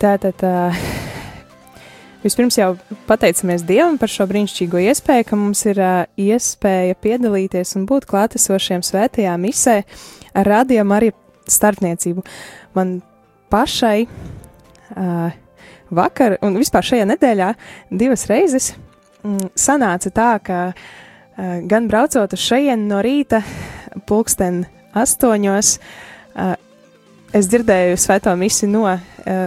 Tātad. 0.02 0.42
Uh, 2.20 2.24
Vispirms 2.24 2.58
jau 2.58 2.74
pateicamies 3.08 3.62
Dievam 3.64 3.96
par 3.96 4.10
šo 4.12 4.26
brīnišķīgo 4.28 4.80
iespēju, 4.90 5.24
ka 5.24 5.36
mums 5.40 5.62
ir 5.70 5.78
uh, 5.80 6.02
iespēja 6.20 6.96
piedalīties 7.00 7.72
un 7.78 7.86
būt 7.88 8.04
klātesošiem 8.10 8.84
svētajā 8.84 9.36
misē 9.40 9.78
ar 10.36 10.50
rādījumu 10.52 10.96
arī 10.98 11.08
starpniecību. 11.48 12.24
Man 12.76 12.98
pašai 13.52 14.04
uh, 14.04 15.30
vakar 15.88 16.36
un 16.44 16.58
vispār 16.60 16.84
šajā 16.90 17.06
nedēļā 17.08 17.54
divas 18.02 18.26
reizes 18.28 18.74
mm, 19.24 19.54
sanāca 19.56 20.12
tā, 20.12 20.28
ka 20.44 20.60
uh, 20.74 21.56
gan 21.72 21.88
braucot 21.88 22.36
uz 22.36 22.44
šejienu 22.50 22.84
no 22.92 23.00
rīta, 23.06 23.40
pulksten 24.04 24.66
astoņos, 24.92 25.72
uh, 26.36 26.52
es 27.32 27.48
dzirdēju 27.48 27.96
svēto 27.96 28.36
misiju 28.36 28.74
no 28.76 28.86
uh, 28.92 29.42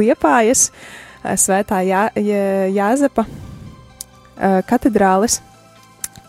Liepājas. 0.00 0.70
Svētā 1.20 1.82
Jā, 1.84 2.08
Jā, 2.16 2.42
Jāzepa 2.72 3.26
katedrālis. 4.68 5.40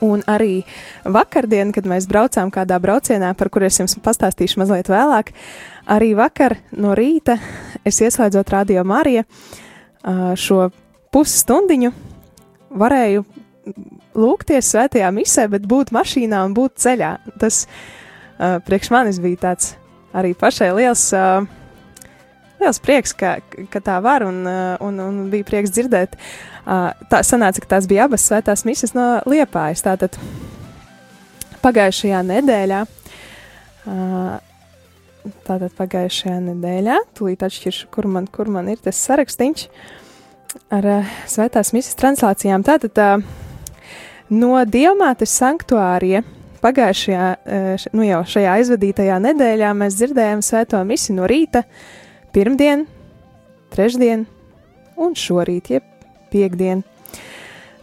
Un 0.01 0.23
arī 0.25 0.63
vakardien, 1.06 1.69
kad 1.69 1.86
mēs 1.86 2.08
braucām 2.10 2.49
kādā 2.49 2.80
braucienā, 2.82 3.36
par 3.38 3.51
kuriem 3.54 3.69
es 3.69 3.77
jums 3.77 3.93
pastāstīšu 4.01 4.58
mazliet 4.58 4.89
vēlāk, 4.89 5.30
arī 5.93 6.15
vakar 6.17 6.56
no 6.73 6.95
rīta 6.97 7.36
es 7.86 8.01
ieslēdzot 8.01 8.49
radio 8.49 8.82
Mariju 8.82 9.21
ā, 9.21 10.34
šo 10.34 10.71
pusstundiņu, 11.13 11.93
varēju 12.82 13.25
lūgties 14.17 14.73
svētajā 14.73 15.13
misē, 15.13 15.45
bet 15.54 15.69
būt 15.69 15.93
mašīnā 15.93 16.41
un 16.47 16.58
būt 16.58 16.82
ceļā. 16.82 17.12
Tas 17.38 17.67
priekš 18.39 18.89
manis 18.89 19.21
bija 19.21 19.45
tāds 19.45 19.75
arī 20.17 20.34
pašai 20.34 20.71
liels, 20.75 21.04
uh, 21.13 21.45
liels 22.62 22.80
prieks, 22.84 23.13
ka, 23.17 23.36
ka 23.74 23.82
tā 23.84 23.97
var, 24.06 24.26
un, 24.28 24.41
uh, 24.47 24.76
un, 24.86 25.00
un 25.04 25.19
bija 25.34 25.47
prieks 25.47 25.74
dzirdēt. 25.74 26.15
Uh, 26.62 26.91
tā 27.12 27.24
sanāca, 27.26 27.63
ka 27.63 27.76
tās 27.76 27.89
bija 27.89 28.06
abas 28.10 28.28
svētās 28.30 28.65
misijas 28.67 28.93
no 28.97 29.08
Liepājas. 29.30 29.82
Tātad 29.86 30.17
pagājušajā 31.65 32.21
nedēļā. 32.30 32.86
Uh, 33.89 34.39
Tātad 35.45 35.69
pagājušajā 35.78 36.39
nedēļā, 36.47 36.95
tūlīt 37.13 37.43
atšķiršu, 37.45 37.91
kur 37.93 38.08
man, 38.10 38.26
kur 38.34 38.47
man 38.50 38.71
ir 38.74 38.80
tas 38.82 38.97
sarakstīns 39.06 39.67
ar 40.74 40.88
uh, 40.89 41.12
svētās 41.30 41.69
misijas 41.76 41.97
translācijām. 42.00 42.63
Tātad 42.65 42.97
uh, 42.97 43.21
no 44.34 44.56
Dievmātes 44.65 45.36
sanktuārija 45.38 46.24
pagājušajā, 46.65 47.28
uh, 47.38 47.67
š- 47.78 47.93
nu 47.93 48.08
jau 48.08 48.24
šajā 48.34 48.56
aizvadītajā 48.63 49.19
nedēļā 49.28 49.69
mēs 49.78 50.00
dzirdējām 50.02 50.41
svēto 50.45 50.82
misiju 50.89 51.19
no 51.19 51.30
rīta, 51.30 51.62
pirmdien, 52.36 52.86
trešdien 53.74 54.26
un 55.00 55.15
šorīt, 55.17 55.72
jeb 55.76 55.88
piekdien. 56.32 56.84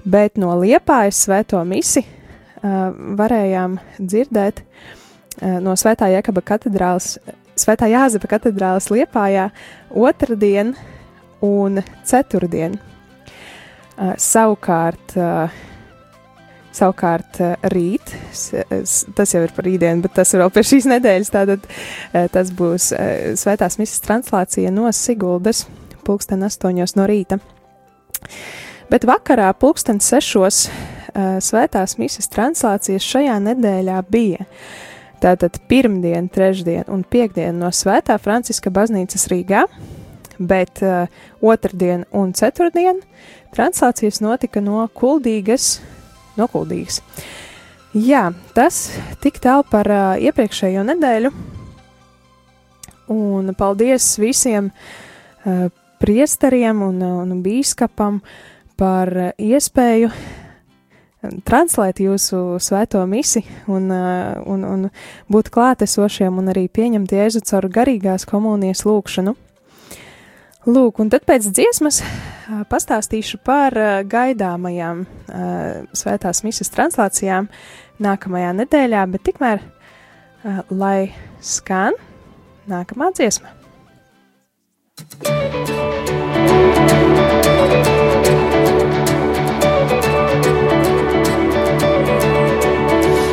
Bet 0.08 0.38
no 0.40 0.54
Liepājas 0.60 1.24
svēto 1.26 1.60
misiju 1.68 2.06
uh, 2.06 2.94
varējām 3.18 3.76
dzirdēt 3.98 4.62
uh, 4.62 5.58
no 5.64 5.76
Svētā 5.76 6.08
Jēkaba 6.14 6.44
katedrāles, 6.54 7.16
Svētā 7.58 7.90
Jāzepa 7.90 8.30
katedrāles 8.36 8.88
Liepājā 8.94 9.48
otrdien 9.90 10.74
un 11.44 11.82
ceturtdien. 12.06 12.78
Uh, 13.98 14.14
savukārt, 14.14 15.16
uh, 15.18 15.67
savukārt 16.76 17.40
uh, 17.42 17.54
rīt, 17.72 18.12
tas 19.16 19.34
jau 19.34 19.42
ir 19.44 19.54
par 19.56 19.66
rītdienu, 19.66 20.04
bet 20.04 20.16
tas 20.18 20.32
ir 20.34 20.42
vēl 20.42 20.52
pie 20.54 20.64
šīs 20.70 20.88
nedēļas, 20.92 21.32
tātad 21.34 21.66
uh, 21.68 22.26
tas 22.32 22.52
būs 22.54 22.90
uh, 22.94 23.10
Svētās 23.38 23.78
misijas 23.80 24.04
translācija 24.04 24.72
no 24.74 24.90
Siguldas, 24.94 25.66
pulksten 26.06 26.44
astoņos 26.46 26.96
no 26.98 27.08
rīta. 27.08 27.40
Bet 28.88 29.04
vakarā, 29.08 29.50
pulksten 29.58 30.00
sešos, 30.04 30.66
uh, 30.68 31.38
Svētās 31.44 31.98
misijas 32.00 32.30
translācijas 32.32 33.04
šajā 33.04 33.40
nedēļā 33.50 34.02
bija. 34.08 34.48
Tātad 35.18 35.56
pirmdien, 35.66 36.28
trešdien 36.30 36.86
un 36.94 37.02
piekdien 37.02 37.56
no 37.58 37.72
Svētā 37.74 38.14
Franciska 38.22 38.70
baznīcas 38.70 39.26
Rīgā, 39.32 39.64
bet 40.38 40.82
uh, 40.86 41.10
otrdien 41.42 42.04
un 42.14 42.30
ceturtdien 42.38 43.02
translācijas 43.54 44.22
notika 44.22 44.62
no 44.62 44.84
Kuldīgas, 44.94 45.78
no 46.38 46.48
Kuldīgas. 46.50 47.02
Jā, 47.96 48.28
tas 48.54 48.82
tik 49.22 49.40
tālu 49.42 49.64
par 49.70 49.88
uh, 49.88 50.16
iepriekšējo 50.20 50.84
nedēļu. 50.90 51.32
Un 53.14 53.54
paldies 53.56 54.10
visiem 54.20 54.68
uh, 54.68 55.70
priesteriem 55.98 56.84
un, 56.84 57.00
un 57.02 57.40
bīskapam 57.42 58.20
par 58.78 59.14
uh, 59.16 59.32
iespēju 59.40 60.12
translēt 61.48 61.98
jūsu 62.02 62.60
svēto 62.62 63.00
misi 63.10 63.42
un, 63.66 63.90
un, 63.90 64.64
un 64.64 64.84
būt 65.32 65.50
klātesošiem 65.54 66.38
un 66.38 66.52
arī 66.52 66.68
pieņemt 66.70 67.14
Jēzu 67.16 67.42
caur 67.48 67.66
garīgās 67.72 68.26
komunijas 68.28 68.84
lūkšanu. 68.86 69.34
Lūk, 70.68 70.98
un 71.00 71.08
tad 71.08 71.22
pēc 71.24 71.46
dziesmas 71.48 72.02
pastāstīšu 72.68 73.38
par 73.40 73.72
gaidāmajām 74.04 75.06
svētās 75.96 76.42
misijas 76.44 76.68
translācijām 76.74 77.48
nākamajā 78.04 78.50
nedēļā, 78.58 79.06
bet 79.14 79.24
tikmēr, 79.30 79.64
lai 80.68 81.08
skan 81.40 81.96
nākamā 82.68 83.08
dziesma. 83.16 83.54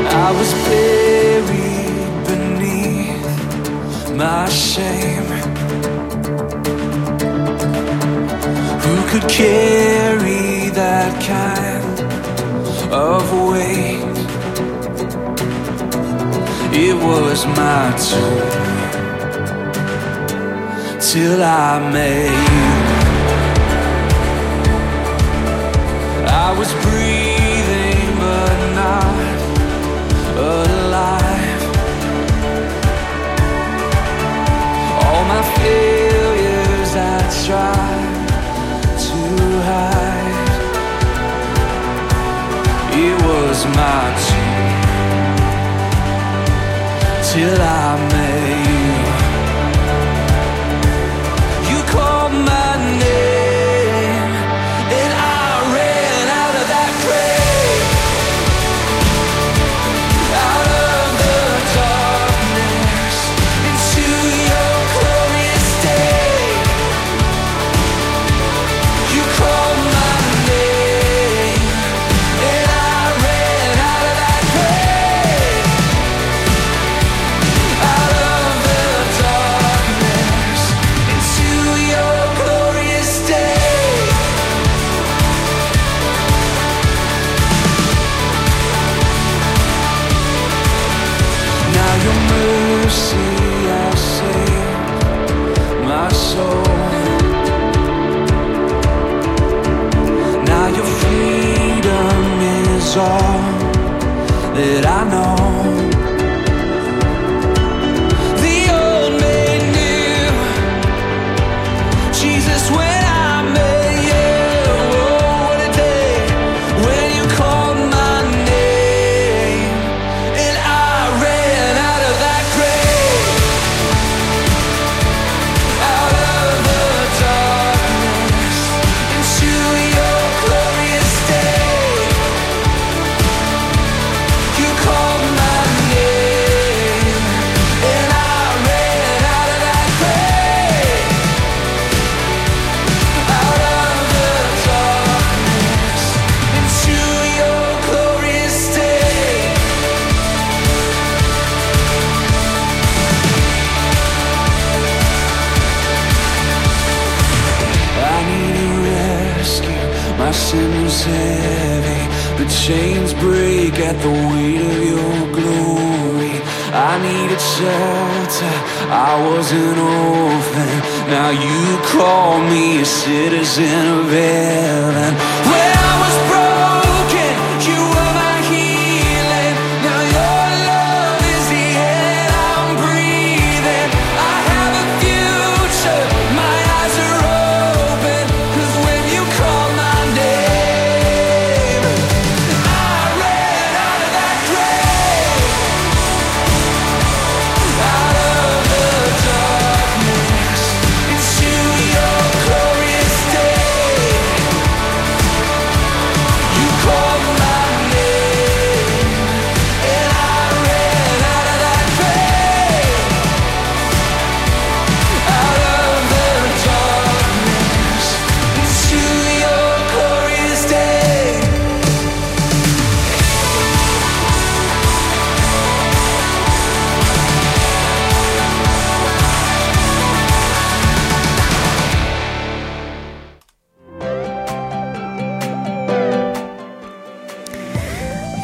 I 0.08 0.32
was 0.40 0.54
buried 0.64 2.00
beneath 2.32 4.16
my 4.16 4.48
shame. 4.48 5.35
Could 9.20 9.30
carry 9.30 10.70
that 10.72 11.12
kind 11.24 12.00
of 12.94 13.24
weight? 13.50 14.04
It 16.74 16.96
was 16.96 17.46
my 17.46 17.96
turn 18.08 18.50
till 21.00 21.42
I 21.42 21.80
met 21.94 22.30
you. 22.56 22.68
I 26.28 26.50
was 26.60 26.72
breathing 26.86 28.06
but 28.24 28.58
not 28.82 29.16
alive. 30.60 31.64
All 35.04 35.24
my 35.34 35.44
failures 35.62 36.92
I 36.96 37.46
tried 37.46 38.05
hide. 39.68 40.54
It 43.04 43.16
was 43.28 43.58
my 43.80 44.04
turn 44.26 44.76
till 47.28 47.62
I 47.62 47.90
met. 48.12 48.66
You 48.70 48.75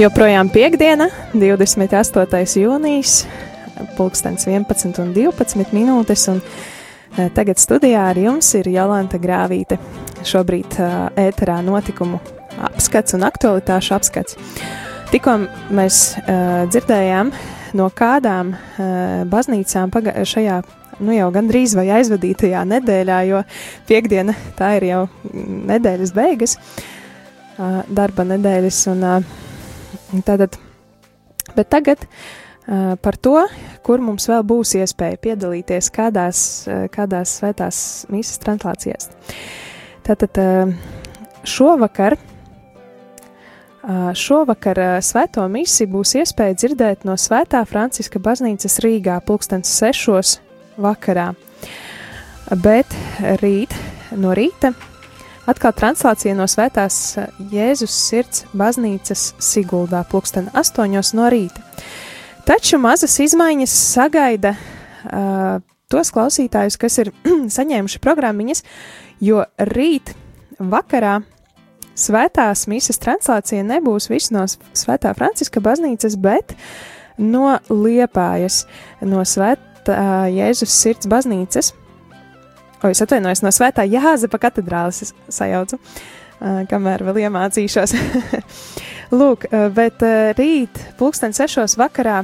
Joprojām 0.02 0.48
piekdiena, 0.50 1.12
28. 1.38 2.56
jūnijas, 2.58 3.20
pulkstens 4.00 4.48
11 4.50 4.98
un 5.04 5.12
12 5.14 5.76
minūtes, 5.76 6.24
un 6.32 6.40
eh, 6.42 7.28
tagad 7.36 7.60
studijā 7.62 8.08
ar 8.10 8.18
jums 8.18 8.50
ir 8.58 8.70
Jolanta 8.72 9.20
Grāvīte. 9.22 9.78
Šobrīd 10.26 10.80
eh, 10.82 10.96
ēterā 11.28 11.60
notikumu 11.68 12.18
apskats 12.66 13.14
un 13.14 13.28
aktualitāšu 13.28 13.94
apskats. 14.00 14.40
Tikko 15.12 15.36
mēs 15.76 16.00
uh, 16.22 16.64
dzirdējām, 16.72 17.30
no 17.78 17.90
kādām 17.94 18.56
uh, 18.56 19.22
baznīcām 19.30 19.92
šajā, 20.32 20.62
nu 21.04 21.14
jau 21.18 21.30
gandrīz 21.36 21.76
vai 21.78 21.90
aizvadītajā 22.00 22.64
nedēļā, 22.74 23.22
jo 23.28 23.44
piekdiena 23.92 24.34
tā 24.58 24.74
ir 24.80 24.88
jau 24.88 25.06
mm, 25.10 25.62
nedēļas 25.76 26.16
beigas, 26.16 26.58
uh, 27.60 27.82
darba 27.92 28.26
nedēļas, 28.32 28.84
un 28.96 29.08
uh, 29.12 29.50
tātad, 30.28 30.58
bet 31.56 31.70
tagad 31.72 32.04
uh, 32.06 32.98
par 33.02 33.18
to, 33.18 33.38
kur 33.86 34.04
mums 34.04 34.28
vēl 34.30 34.44
būs 34.48 34.76
iespēja 34.82 35.20
piedalīties 35.24 35.92
kādās, 35.96 36.42
uh, 36.68 36.86
kādās 36.92 37.38
svētās 37.40 37.80
mīsas 38.12 38.42
translācijās. 38.44 39.10
Tātad 40.08 40.42
uh, 40.42 40.76
šovakar 41.48 42.20
Šovakar 44.14 44.78
svēto 45.02 45.42
misiju 45.50 45.90
būs 45.96 46.12
iespēja 46.20 46.54
dzirdēt 46.54 47.06
no 47.08 47.16
Svētā 47.18 47.64
Franciska 47.66 48.22
baznīcas 48.22 48.78
Rīgā 48.86 49.16
pulkstens 49.26 49.72
sešos 49.74 50.36
vakarā. 50.78 51.32
Bet 52.62 52.94
rīt 53.42 53.74
no 54.14 54.36
rīta 54.38 54.76
atkal 55.50 55.74
translācija 55.78 56.36
no 56.38 56.48
Svētās 56.50 57.00
uh, 57.18 57.28
Jēzus 57.52 57.96
sirds 58.10 58.46
baznīcas 58.58 59.32
Siguldā 59.42 60.04
pulksten 60.12 60.50
astoņos 60.58 61.14
no 61.18 61.30
rīta. 61.32 61.64
Taču 62.46 62.80
mazas 62.82 63.18
izmaiņas 63.22 63.74
sagaida 63.94 64.56
uh, 64.56 65.60
tos 65.92 66.14
klausītājus, 66.14 66.80
kas 66.82 66.98
ir 67.04 67.12
saņēmuši 67.58 68.02
programmiņas, 68.04 68.66
jo 69.24 69.46
rīt 69.72 70.16
vakarā 70.60 71.20
Svētās 72.02 72.64
misijas 72.72 73.02
translācija 73.04 73.66
nebūs 73.68 74.08
viss 74.10 74.32
no 74.32 74.46
Svētā 74.48 75.12
Franciska 75.18 75.62
baznīcas, 75.62 76.16
bet 76.18 76.56
no 77.20 77.58
Liepājas, 77.70 78.64
no 79.04 79.26
Svētā 79.28 80.30
Jēzus 80.32 80.72
sirds 80.72 81.10
baznīcas. 81.12 81.74
O, 82.82 82.90
es 82.90 83.02
atvainojos 83.04 83.44
no 83.46 83.52
Svētā 83.54 83.86
Jāzepa 83.86 84.40
katedrāles, 84.42 85.04
es 85.06 85.12
sajaucu, 85.30 85.78
uh, 85.78 86.62
kamēr 86.70 87.04
vēl 87.06 87.20
iemācīšos. 87.28 87.94
Lūk, 89.20 89.46
uh, 89.52 89.68
bet 89.76 90.02
uh, 90.06 90.32
rīt, 90.38 90.82
pulksten 90.98 91.36
sešos 91.38 91.78
vakarā, 91.78 92.24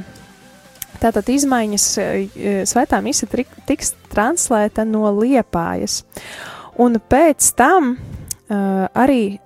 tātad 0.98 1.30
izmaiņas 1.30 1.88
uh, 2.02 2.40
Svētā 2.66 2.98
trik- 3.30 3.58
tiks 3.70 3.94
translēta 4.10 4.82
no 4.82 5.06
Liepājas. 5.20 6.02
Un 6.78 6.98
pēc 6.98 7.52
tam 7.58 7.94
uh, 7.94 8.88
arī 8.98 9.38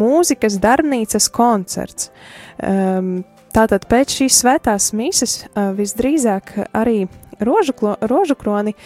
mūzikas 0.00 0.56
darbnīcas 0.62 1.26
koncerts. 1.34 2.10
Tātad 3.50 3.86
pēc 3.90 4.14
šīs 4.20 4.36
svētās 4.42 4.92
mises 4.96 5.40
uh, 5.42 5.72
visdrīzāk 5.76 6.52
arī 6.76 7.08
rožu, 7.42 7.74
rožu 8.06 8.36
kroni 8.38 8.76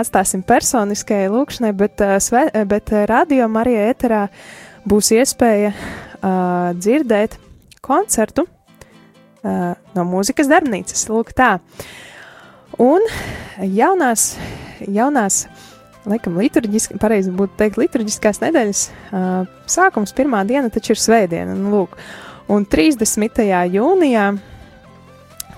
atstāsim 0.00 0.42
personiskajai 0.46 1.30
lūkšanai, 1.32 1.72
bet, 1.76 2.02
uh, 2.04 2.16
sve, 2.22 2.46
uh, 2.48 2.66
bet 2.68 2.92
uh, 2.94 3.04
radio 3.10 3.48
Marija 3.52 3.88
ēterā 3.92 4.24
būs 4.88 5.12
iespēja 5.16 5.72
uh, 5.74 6.72
dzirdēt 6.76 7.38
koncertu 7.84 8.46
uh, 8.46 9.74
no 9.96 10.06
mūzikas 10.08 10.50
darbnīcas. 10.50 11.08
Lūk 11.12 11.34
tā. 11.36 11.58
Un 12.80 13.04
jaunās, 13.60 14.34
jaunās 14.88 15.44
laikam, 16.08 16.38
liturģiski, 16.40 16.98
pareizi 17.00 17.32
būtu 17.34 17.58
teikt, 17.60 17.78
liturģiskās 17.80 18.40
nedēļas 18.44 18.82
uh, 18.88 19.48
sākums, 19.70 20.14
pirmā 20.16 20.42
diena 20.48 20.72
taču 20.72 20.94
ir 20.94 21.02
svētdiena. 21.02 21.56
Un, 21.56 21.68
lūk, 21.74 21.96
un 22.52 22.66
30. 22.68 23.42
jūnijā, 23.74 24.26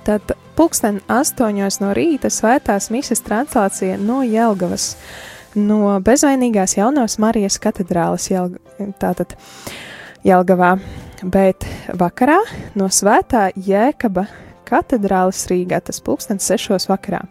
tad 0.07 0.35
pulksten 0.57 1.01
astoņos 1.11 1.81
no 1.83 1.93
rīta 1.97 2.31
svētās 2.33 2.91
misas 2.93 3.23
translācija 3.25 3.97
no 4.01 4.23
Jelgavas, 4.27 4.97
no 5.55 5.99
bezvainīgās 6.05 6.77
jaunās 6.79 7.19
Marijas 7.23 7.59
katedrāles 7.63 8.29
Jelg 8.31 8.59
tātad 9.01 9.37
Jelgavā, 10.27 10.77
bet 11.23 11.67
vakarā 11.99 12.39
no 12.79 12.89
svētā 12.93 13.49
Jēkaba 13.57 14.27
katedrāles 14.69 15.45
Rīgā, 15.51 15.83
tas 15.85 16.01
pulkstens 16.05 16.47
sešos 16.49 16.89
vakarā. 16.91 17.23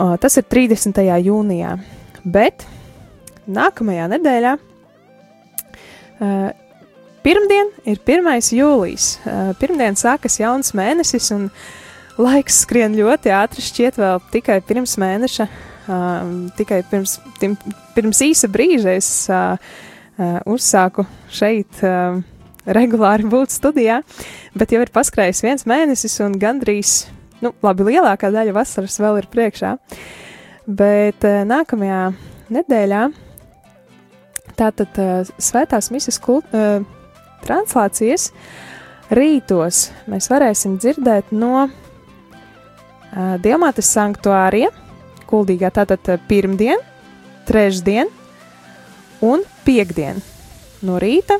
O, 0.00 0.14
tas 0.20 0.38
ir 0.38 0.46
30. 0.48 1.00
jūnijā, 1.26 1.74
bet 2.24 2.64
nākamajā 3.50 4.06
nedēļā, 4.14 4.52
uh, 6.20 6.69
pirmdien 7.24 7.70
ir 7.88 8.00
1. 8.00 8.50
jūlijas. 8.56 9.12
Uh, 9.24 9.52
pirmdien 9.60 9.96
sākas 9.98 10.38
jauns 10.40 10.72
mēnesis, 10.76 11.30
un 11.34 11.48
laiks 12.20 12.62
skrien 12.64 12.96
ļoti 12.96 13.32
ātri. 13.34 13.64
Šķiet, 13.64 13.98
vēl 14.00 14.20
tikai 14.32 14.58
pirms 14.66 14.96
mēneša, 15.00 15.46
uh, 15.46 16.34
tikai 16.58 16.82
pirms, 16.90 17.18
tim, 17.40 17.56
pirms 17.96 18.20
īsa 18.26 18.50
brīža 18.52 18.94
es 18.98 19.08
uh, 19.32 19.56
uzsāku 20.48 21.06
šeit. 21.32 21.80
Regulāri 22.70 23.24
būt 23.24 23.54
studijā, 23.54 24.02
bet 24.52 24.74
jau 24.74 24.82
ir 24.84 24.90
paskrējis 24.92 25.40
viens 25.42 25.64
mēnesis, 25.66 26.18
un 26.20 26.34
gandrīz 26.38 27.06
nu, 27.40 27.54
labi, 27.64 27.86
lielākā 27.88 28.28
daļa 28.30 28.52
vasaras 28.52 28.98
vēl 29.00 29.22
ir 29.22 29.28
priekšā. 29.32 29.72
Bet 30.68 31.24
nākamajā 31.24 32.02
nedēļā 32.52 33.00
tātad 34.60 35.00
svētās 35.40 35.88
misijas 35.90 36.20
kult, 36.20 36.52
uh, 36.52 36.84
translācijas 37.44 38.30
rītos 39.14 39.88
mēs 40.10 40.30
varēsim 40.30 40.78
dzirdēt 40.80 41.32
no 41.34 41.66
uh, 41.66 41.72
Diamātes 43.42 43.90
sanktuārija, 43.94 44.70
kuldīgā 45.30 45.70
tātad 45.74 46.12
pirmdien, 46.28 46.82
trešdien 47.48 48.10
un 49.24 49.44
piekdien. 49.66 50.20
No 50.82 50.98
rīta 51.02 51.38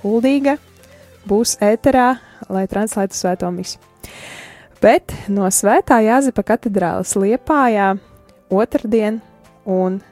kuldīga 0.00 0.56
būs 1.28 1.56
ēterā, 1.64 2.14
lai 2.52 2.64
translētu 2.68 3.16
svēto 3.16 3.50
misiju. 3.54 3.80
Bet 4.84 5.14
no 5.32 5.48
Svētā 5.48 6.02
Jāzepa 6.04 6.42
katedrāles 6.44 7.14
liepājā 7.16 7.94
otrdien 8.52 9.22
un 9.64 10.02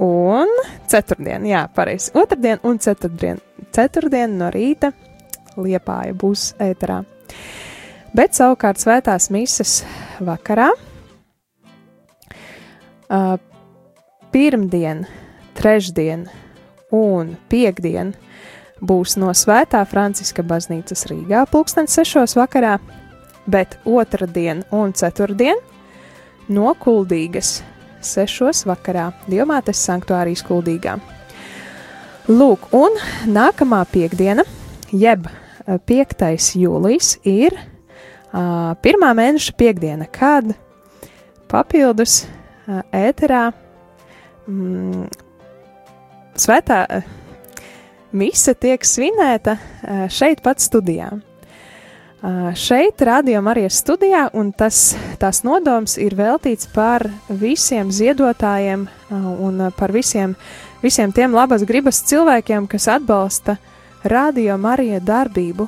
un 0.00 0.48
ceturtdien, 0.90 1.44
jā, 1.46 1.66
pareizi. 1.74 2.10
Otradien 2.16 2.60
un 2.66 2.78
ceturtdien. 2.80 3.40
Ceturtdien 3.74 4.38
no 4.40 4.48
rīta 4.52 4.92
liepāja 5.60 6.14
būs 6.16 6.54
ēterā. 6.62 7.02
Bet 8.16 8.34
savukārt 8.34 8.80
svētās 8.82 9.28
mises 9.30 9.84
vakarā, 10.24 10.70
uh, 13.10 13.36
pirmdien, 14.32 15.06
trešdien 15.58 16.26
un 16.94 17.36
piekdien 17.50 18.14
būs 18.80 19.16
no 19.20 19.30
Svētā 19.36 19.82
Franciska 19.86 20.42
baznīcas 20.46 21.06
Rīgā 21.10 21.44
pulkstens 21.50 21.94
sešos 21.94 22.36
vakarā, 22.38 22.78
bet 23.50 23.76
otrdien 23.84 24.64
un 24.74 24.94
ceturtdien 24.96 25.60
no 26.48 26.74
Kuldīgas 26.80 27.60
sešos 28.04 28.64
vakarā 28.68 29.10
Dievmātes 29.30 29.80
sanktuārijas 29.86 30.42
Kuldīgā. 30.46 30.96
Lūk, 32.30 32.68
un 32.76 32.96
nākamā 33.30 33.80
piekdiena, 33.90 34.44
jeb 34.92 35.26
eh, 35.26 35.78
5. 35.88 36.26
jūlijas, 36.60 37.14
ir 37.26 37.56
uh, 37.56 38.76
pirmā 38.84 39.10
mēneša 39.18 39.54
piekdiena, 39.58 40.06
kad 40.12 40.52
papildus 41.50 42.22
uh, 42.24 42.84
ēterā 42.94 43.48
mm, 44.46 45.08
svētā 46.38 46.84
uh, 46.86 47.10
mise 48.12 48.54
tiek 48.54 48.86
svinēta 48.86 49.56
uh, 49.56 50.06
šeit 50.12 50.44
pat 50.46 50.62
studijā. 50.62 51.10
Šeit, 52.54 53.00
Radio 53.00 53.40
Marijas 53.40 53.78
studijā, 53.80 54.26
un 54.36 54.50
tas, 54.52 54.90
tās 55.16 55.38
nodoms 55.40 55.94
ir 55.96 56.12
veltīts 56.18 56.66
par 56.68 57.06
visiem 57.40 57.88
ziedotājiem 57.88 58.82
un 59.40 59.62
par 59.72 59.94
visiem, 59.94 60.34
visiem 60.82 61.14
tiem 61.16 61.32
labas 61.32 61.64
gribas 61.64 62.02
cilvēkiem, 62.10 62.66
kas 62.68 62.90
atbalsta 62.92 63.56
Radio 64.04 64.58
Marija 64.60 65.00
darbību. 65.00 65.64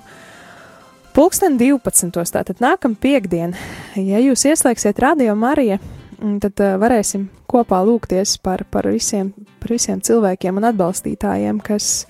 Pulksten 1.17 1.57
12. 1.57 2.13
tātad 2.37 2.61
nākamā 2.61 3.01
piekdiena, 3.01 3.57
ja 3.97 4.21
jūs 4.21 4.45
ieslēgsiet 4.53 5.01
Marija, 5.35 5.79
mm, 6.21 6.37
tad 6.45 6.61
varēsim 6.85 7.31
kopā 7.49 7.81
lūgties 7.81 8.37
par, 8.45 8.67
par, 8.69 8.91
visiem, 8.93 9.33
par 9.61 9.73
visiem 9.73 10.05
cilvēkiem 10.05 10.61
un 10.61 10.69
atbalstītājiem, 10.69 11.65
kas, 11.65 12.07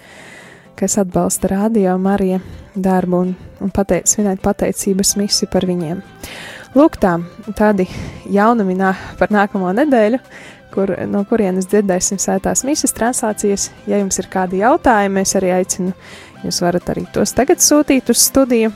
kas 0.74 0.98
atbalsta 0.98 1.54
Radio 1.54 1.94
Marija 1.98 2.42
darbu 2.74 3.22
un, 3.26 3.34
un 3.60 3.72
pateic, 3.74 4.08
svinēt 4.10 4.42
pateicības 4.44 5.16
misi 5.20 5.48
par 5.50 5.66
viņiem. 5.68 6.02
Lūk, 6.76 6.96
tā, 7.02 7.18
tādi 7.58 7.84
jaunumi 8.32 8.76
nā, 8.78 8.94
par 9.18 9.32
nākamo 9.34 9.72
nedēļu, 9.76 10.22
kur, 10.72 10.94
no 11.10 11.20
kurienes 11.28 11.68
dzirdēsim 11.68 12.20
sētās 12.22 12.64
misijas 12.64 12.96
translācijas. 12.96 13.68
Ja 13.90 14.00
jums 14.00 14.18
ir 14.22 14.30
kādi 14.32 14.62
jautājumi, 14.62 15.26
es 15.26 15.36
arī 15.36 15.52
aicinu, 15.58 15.92
jūs 16.46 16.62
varat 16.64 16.88
arī 16.94 17.04
tos 17.12 17.34
tagad 17.36 17.60
sūtīt 17.60 18.08
uz 18.12 18.24
studiju 18.24 18.72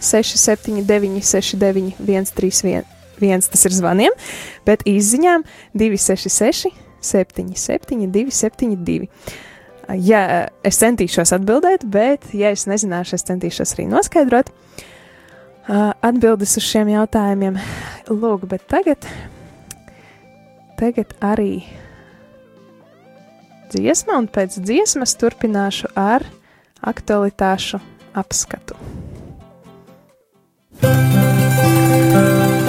679, 0.00 1.20
69, 1.24 1.94
131, 2.00 3.48
tas 3.50 3.64
ir 3.68 3.76
zvaniem, 3.76 4.16
bet 4.66 4.84
izziņām 4.88 5.44
266, 5.76 6.72
77, 7.00 8.08
272. 8.12 9.08
Ja 9.94 10.48
es 10.66 10.80
centīšos 10.82 11.30
atbildēt, 11.36 11.84
bet, 11.86 12.26
ja 12.34 12.50
es 12.54 12.66
nezināšu, 12.66 13.14
es 13.18 13.26
centīšos 13.28 13.76
arī 13.76 13.86
noskaidrot 13.92 14.50
uh, 14.50 15.92
atbildes 16.02 16.56
uz 16.58 16.66
šiem 16.66 16.90
jautājumiem. 16.90 17.60
Lūk, 18.10 18.48
bet 18.50 18.66
tagad, 18.70 19.06
tagad 20.80 21.14
arī 21.22 21.62
dziesma, 23.70 24.18
un 24.18 24.26
pēc 24.26 24.58
dziesmas 24.58 25.14
turpināšu 25.20 25.94
ar 25.94 26.26
aktualitāšu 26.82 27.82
apskatu. 28.18 28.78
Lūdzu, 30.82 32.65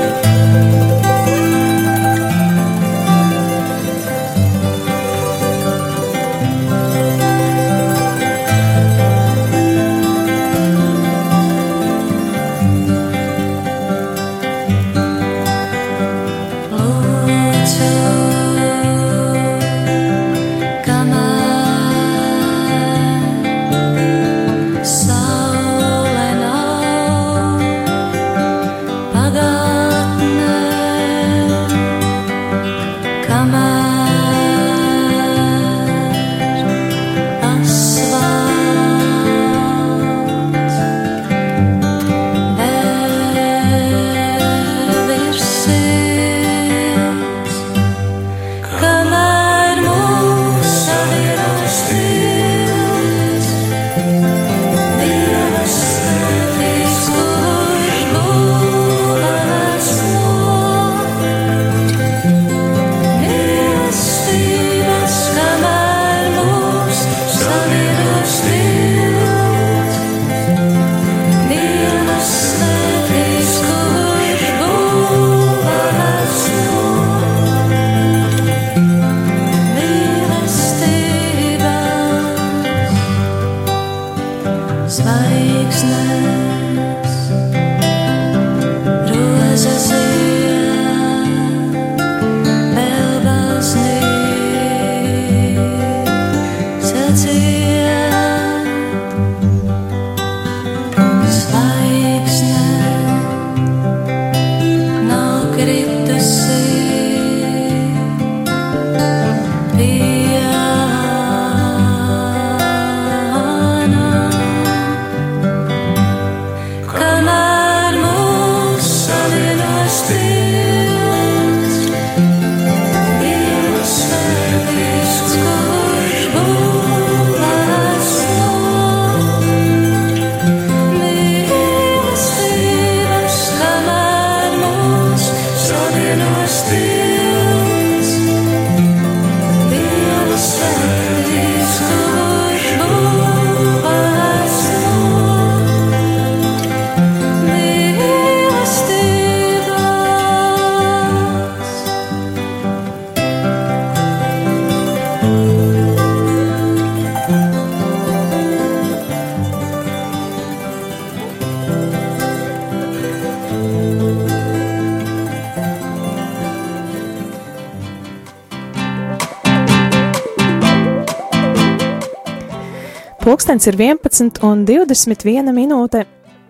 Pūkstens 173.48 173.70
ir 173.70 173.78
11 173.80 174.42
un 174.44 174.66
21 174.68 175.54
minūte, 175.56 176.02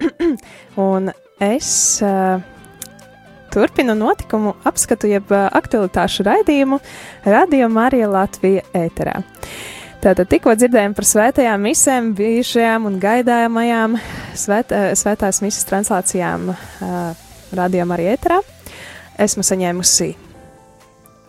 un 0.81 1.11
es 1.45 1.67
uh, 2.01 2.39
turpinu 3.53 3.93
notikumu 3.93 4.55
apskatu, 4.65 5.05
jeb 5.05 5.29
uh, 5.29 5.43
aktualitāšu 5.59 6.23
raidījumu 6.25 6.79
Radio 7.21 7.67
Marija 7.69 8.07
Latvija 8.09 8.63
ēterā. 8.73 9.19
Tātad 10.01 10.25
tikko 10.31 10.55
dzirdējām 10.57 10.95
par 10.97 11.05
svētajām 11.05 11.67
misēm, 11.69 12.07
bijušajām 12.17 12.87
un 12.89 12.95
gaidāmajām 13.03 13.99
svēt, 14.33 14.73
uh, 14.73 14.95
svētās 14.97 15.43
misas 15.45 15.67
translācijām 15.69 16.47
uh, 16.49 16.95
Radio 17.59 17.85
Marija 17.91 18.15
ēterā. 18.17 18.39
Esmu 19.27 19.45
saņēmusi 19.45 20.15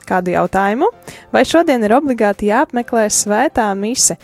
kādu 0.09 0.33
jautājumu, 0.33 0.89
vai 1.37 1.45
šodien 1.45 1.85
ir 1.85 1.97
obligāti 1.99 2.49
jāapmeklē 2.49 3.05
svētā 3.13 3.69
mise? 3.77 4.17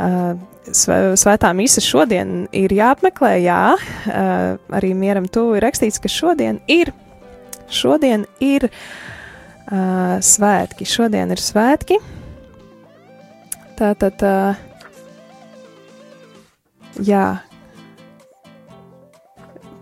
Uh, 0.00 0.40
Svētā 0.62 1.48
mise 1.58 1.82
šodien 1.82 2.44
ir 2.54 2.70
jāapmeklē, 2.70 3.32
jā, 3.42 3.74
uh, 3.74 4.60
arī 4.78 4.92
mieram 4.94 5.26
tuvu 5.26 5.56
ir 5.58 5.64
rakstīts, 5.66 5.98
ka 5.98 6.06
šodien 6.06 6.60
ir, 6.70 6.92
šodien 7.66 8.28
ir 8.38 8.68
uh, 8.70 10.22
svētki, 10.22 10.86
šodien 10.86 11.34
ir 11.34 11.42
svētki. 11.42 11.98
Tātad, 13.74 14.22
uh, 14.22 14.54
jā, 17.02 17.26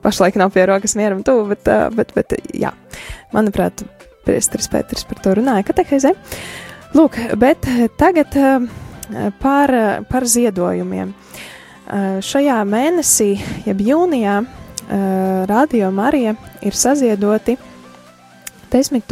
pašlaik 0.00 0.40
nav 0.40 0.56
pie 0.56 0.64
rokas 0.72 0.96
mieram 0.96 1.20
tuvu, 1.26 1.50
bet, 1.52 1.68
uh, 1.68 1.90
bet, 1.92 2.16
bet 2.16 2.38
jā, 2.56 2.72
manuprāt, 3.36 3.84
Priesteris 4.24 4.68
Pēters 4.72 5.04
par 5.08 5.20
to 5.24 5.36
runāja 5.36 5.64
kateheizē. 5.68 6.16
Lūk, 6.96 7.16
bet 7.40 7.68
tagad 8.00 8.32
uh, 8.40 8.64
par, 9.42 9.70
par 10.10 10.26
ziedojumiem. 10.26 11.10
Uh, 11.10 11.48
Šajā 12.22 12.60
mēnesī, 12.68 13.32
jeb 13.66 13.80
jūnijā, 13.82 14.40
Radio 15.50 15.90
Marija 15.94 16.34
ir 16.62 16.74
saziedoti 16.74 17.56
10 18.70 19.02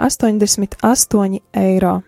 888 0.00 1.40
eiro. 1.52 2.00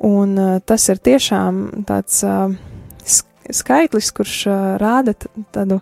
Un 0.00 0.36
tas 0.64 0.88
ir 0.88 0.96
tiešām 0.96 1.84
tāds 1.88 2.22
sk- 2.24 3.52
skaitlis, 3.52 4.08
kurš 4.16 4.36
rāda 4.80 5.12
tādu 5.52 5.80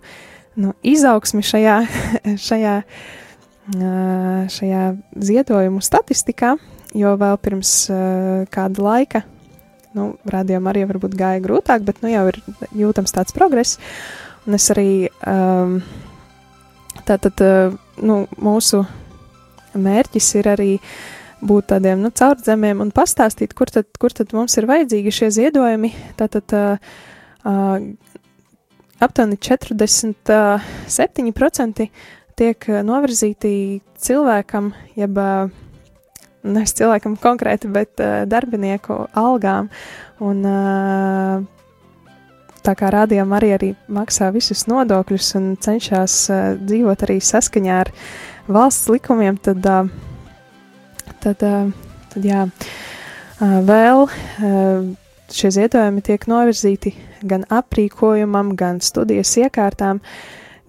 nu, 0.59 0.73
izaugsmi 0.83 1.43
šajā, 1.47 1.77
šajā, 2.49 2.75
šajā 4.55 4.83
ziedojumu 5.31 5.83
statistikā, 5.83 6.57
jo 6.97 7.13
vēl 7.21 7.37
pirms 7.43 7.73
uh, 7.93 8.47
kāda 8.53 8.85
laika, 8.85 9.21
nu, 9.97 10.03
rādījumam 10.29 10.69
arī 10.73 10.83
varbūt 10.89 11.17
gāja 11.19 11.41
grūtāk, 11.45 11.81
bet 11.87 11.97
nu 12.05 12.09
jau 12.13 12.25
ir 12.31 12.37
jūtams 12.77 13.15
tāds 13.15 13.33
progress. 13.37 13.71
Un 14.49 14.53
es 14.57 14.65
arī 14.73 14.91
um, 15.29 15.71
tātad, 17.09 17.37
uh, 17.45 17.77
nu, 18.01 18.15
mūsu 18.41 18.79
mērķis 19.79 20.29
ir 20.41 20.47
arī 20.55 20.73
būt 21.45 21.65
tādiem 21.75 21.99
nu, 22.03 22.11
caurdzemiem 22.11 22.81
un 22.83 22.91
pastāstīt, 22.95 23.55
kur 23.55 23.69
tad, 23.71 23.87
kur 24.01 24.11
tad 24.15 24.33
mums 24.35 24.57
ir 24.59 24.67
vajadzīgi 24.71 25.11
šie 25.15 25.29
ziedojumi. 25.37 25.91
Tātad 26.19 26.47
uh, 26.57 26.63
uh, 27.45 27.79
aptuveni 28.99 29.37
47% 29.37 31.89
tiek 32.39 32.59
novirzīti 32.87 33.81
cilvēkam, 33.99 34.73
jeb 34.99 35.19
uh, 35.19 35.51
nevis 36.47 36.75
cilvēkam 36.79 37.17
konkrēti, 37.21 37.71
bet 37.73 38.03
uh, 38.03 38.23
darbinieku 38.29 39.07
algām. 39.19 39.71
Un, 40.25 40.43
uh, 40.47 41.43
tā 42.67 42.75
kā 42.79 42.91
rādījām 42.95 43.33
arī, 43.39 43.53
arī 43.57 43.73
maksā 43.93 44.31
visus 44.35 44.67
nodokļus 44.71 45.33
un 45.39 45.51
cenšas 45.63 46.21
uh, 46.33 46.45
dzīvot 46.61 47.05
arī 47.07 47.19
saskaņā 47.25 47.81
ar 47.87 47.93
valsts 48.49 48.89
likumiem, 48.93 49.39
tad, 49.43 49.67
uh, 49.67 49.91
tad, 51.25 51.45
uh, 51.45 51.69
tad 52.15 52.27
jā, 52.27 52.47
uh, 52.49 53.61
vēl 53.69 54.07
uh, 54.09 54.89
šie 55.35 55.53
ziedojumi 55.59 56.05
tiek 56.05 56.27
novirzīti 56.31 56.95
gan 57.29 57.45
aprīkojumam, 57.53 58.55
gan 58.59 58.83
studijas 58.85 59.35
iekārtām, 59.41 60.01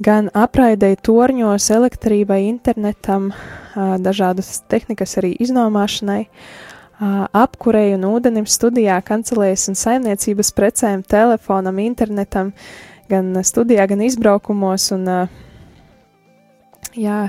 gan 0.03 0.29
apraidei 0.35 0.95
torņos, 0.95 1.69
elektrībai, 1.75 2.41
internetam, 2.47 3.29
dažādas 3.75 4.61
tehnikas 4.71 5.17
arī 5.19 5.33
iznomāšanai, 5.43 6.23
apkurei 7.35 7.93
un 7.95 8.07
ūdenim 8.09 8.47
studijā, 8.49 8.99
kancelējas 9.05 9.69
un 9.71 9.79
saimniecības 9.79 10.51
precēm, 10.55 11.03
telefonam, 11.07 11.79
internetam, 11.83 12.53
gan 13.11 13.31
studijā, 13.43 13.87
gan 13.91 14.03
izbraukumos 14.05 14.89
un, 14.95 15.07
jā, 16.95 17.21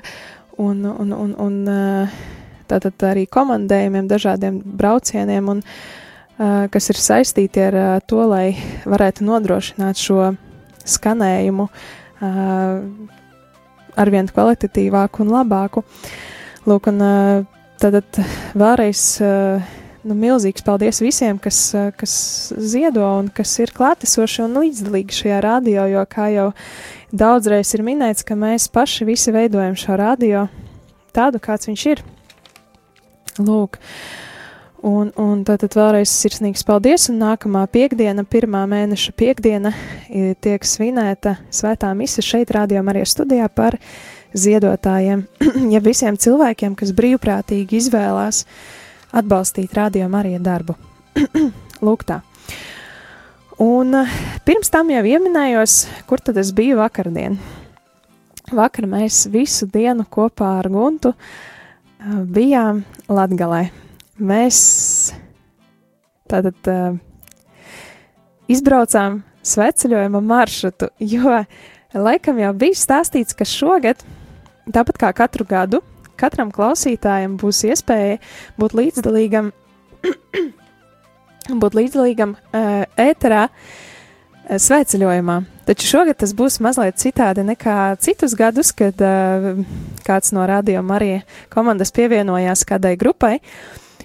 un, 0.59 0.85
un, 0.91 1.15
un, 1.15 1.35
un 1.39 1.61
tātad 2.71 3.07
arī 3.11 3.27
komandējumiem, 3.31 4.11
dažādiem 4.11 4.61
braucieniem, 4.79 5.55
un, 5.55 5.63
kas 6.71 6.91
ir 6.91 6.99
saistīti 6.99 7.63
ar 7.67 8.03
to, 8.07 8.23
lai 8.31 8.53
varētu 8.89 9.27
nodrošināt 9.27 9.99
šo 10.01 10.35
skanējumu. 10.89 11.67
uh, 11.67 12.00
arvien 14.01 14.29
kvalitatīvāku 14.31 15.25
un 15.25 15.35
labāku. 15.35 15.85
Lūk, 16.69 16.91
un 16.93 17.05
uh, 17.05 17.45
tad 17.81 18.21
vēlreiz 18.59 19.03
uh, 19.25 19.71
nu, 20.05 20.17
milzīgs 20.17 20.65
paldies 20.67 21.01
visiem, 21.03 21.41
kas, 21.41 21.59
uh, 21.77 21.89
kas 21.97 22.13
ziedo 22.61 23.07
un 23.19 23.31
kas 23.33 23.55
ir 23.63 23.73
klātesoši 23.77 24.45
un 24.45 24.59
līdzdalīgi 24.61 25.21
šajā 25.23 25.41
radio, 25.47 25.87
jo, 25.91 26.05
kā 26.11 26.29
jau 26.35 26.49
daudzreiz 27.11 27.73
ir 27.77 27.85
minēts, 27.87 28.27
ka 28.27 28.37
mēs 28.39 28.69
paši 28.73 29.09
visi 29.09 29.35
veidojam 29.35 29.79
šo 29.79 29.97
radio 30.01 30.47
tādu, 31.17 31.41
kāds 31.43 31.71
viņš 31.71 31.87
ir. 31.91 32.05
Lūk, 33.41 33.79
un, 34.87 35.11
un 35.21 35.43
tad, 35.47 35.63
tad 35.65 35.77
vēlreiz 35.77 36.13
sirsnīgs 36.13 36.65
paldies, 36.67 37.09
un 37.13 37.21
nākamā 37.23 37.67
piekdiena, 37.73 38.25
pirmā 38.25 38.63
mēneša 38.71 39.15
piekdiena, 39.19 39.73
tiek 40.41 40.65
svinēta 40.67 41.37
svētā 41.53 41.93
mise 41.97 42.25
šeit, 42.25 42.53
rādījām 42.57 42.89
arī 42.93 43.05
studijā 43.09 43.49
par 43.53 43.79
ziedotājiem, 44.35 45.25
ja 45.75 45.83
visiem 45.85 46.19
cilvēkiem, 46.21 46.77
kas 46.79 46.95
brīvprātīgi 46.97 47.81
izvēlās 47.81 48.45
atbalstīt 49.17 49.75
rādījām 49.75 50.15
arī 50.19 50.37
darbu. 50.43 50.77
Lūk 51.87 52.05
tā. 52.09 52.21
Un 53.61 53.95
eh, 53.99 54.13
pirms 54.47 54.73
tam 54.73 54.89
jau 54.93 55.03
pieminējos, 55.05 55.83
kur 56.09 56.23
tad 56.25 56.39
es 56.41 56.55
biju 56.57 56.79
vakardien. 56.81 57.37
Vakar 58.51 58.87
mēs 58.89 59.27
visu 59.31 59.69
dienu 59.71 60.07
kopā 60.09 60.55
ar 60.63 60.71
Guntu 60.73 61.13
eh, 61.13 62.23
bijām 62.25 62.85
Latgalē. 63.11 63.67
Mēs 64.21 64.57
tātad 66.29 66.69
uh, 66.69 66.97
izbraucām 68.53 69.23
sveceļojuma 69.41 70.21
maršrutu, 70.21 70.91
jo 71.01 71.39
laikam 71.97 72.41
jau 72.43 72.51
bija 72.61 72.77
stāstīts, 72.77 73.37
ka 73.37 73.49
šogad, 73.49 74.03
tāpat 74.69 75.01
kā 75.01 75.13
katru 75.17 75.47
gadu, 75.49 75.81
katram 76.21 76.53
klausītājam 76.53 77.39
būs 77.41 77.65
iespēja 77.71 78.21
būt 78.61 78.77
līdzdalīgam, 78.77 79.51
būt 81.63 81.81
līdzdalīgam 81.81 82.37
uh, 82.37 82.85
ēterā 83.01 83.47
uh, 83.49 83.77
sveceļojumā. 84.61 85.43
Taču 85.71 85.87
šogad 85.95 86.19
tas 86.21 86.37
būs 86.37 86.61
mazliet 86.61 87.01
citādi 87.01 87.45
nekā 87.47 87.95
citus 88.03 88.37
gadus, 88.39 88.75
kad 88.77 89.01
uh, 89.01 89.53
kāds 90.07 90.35
no 90.37 90.45
radio 90.51 90.83
Marija 90.85 91.23
komandas 91.53 91.95
pievienojās 91.97 92.69
kādai 92.69 92.99
grupai. 93.01 93.39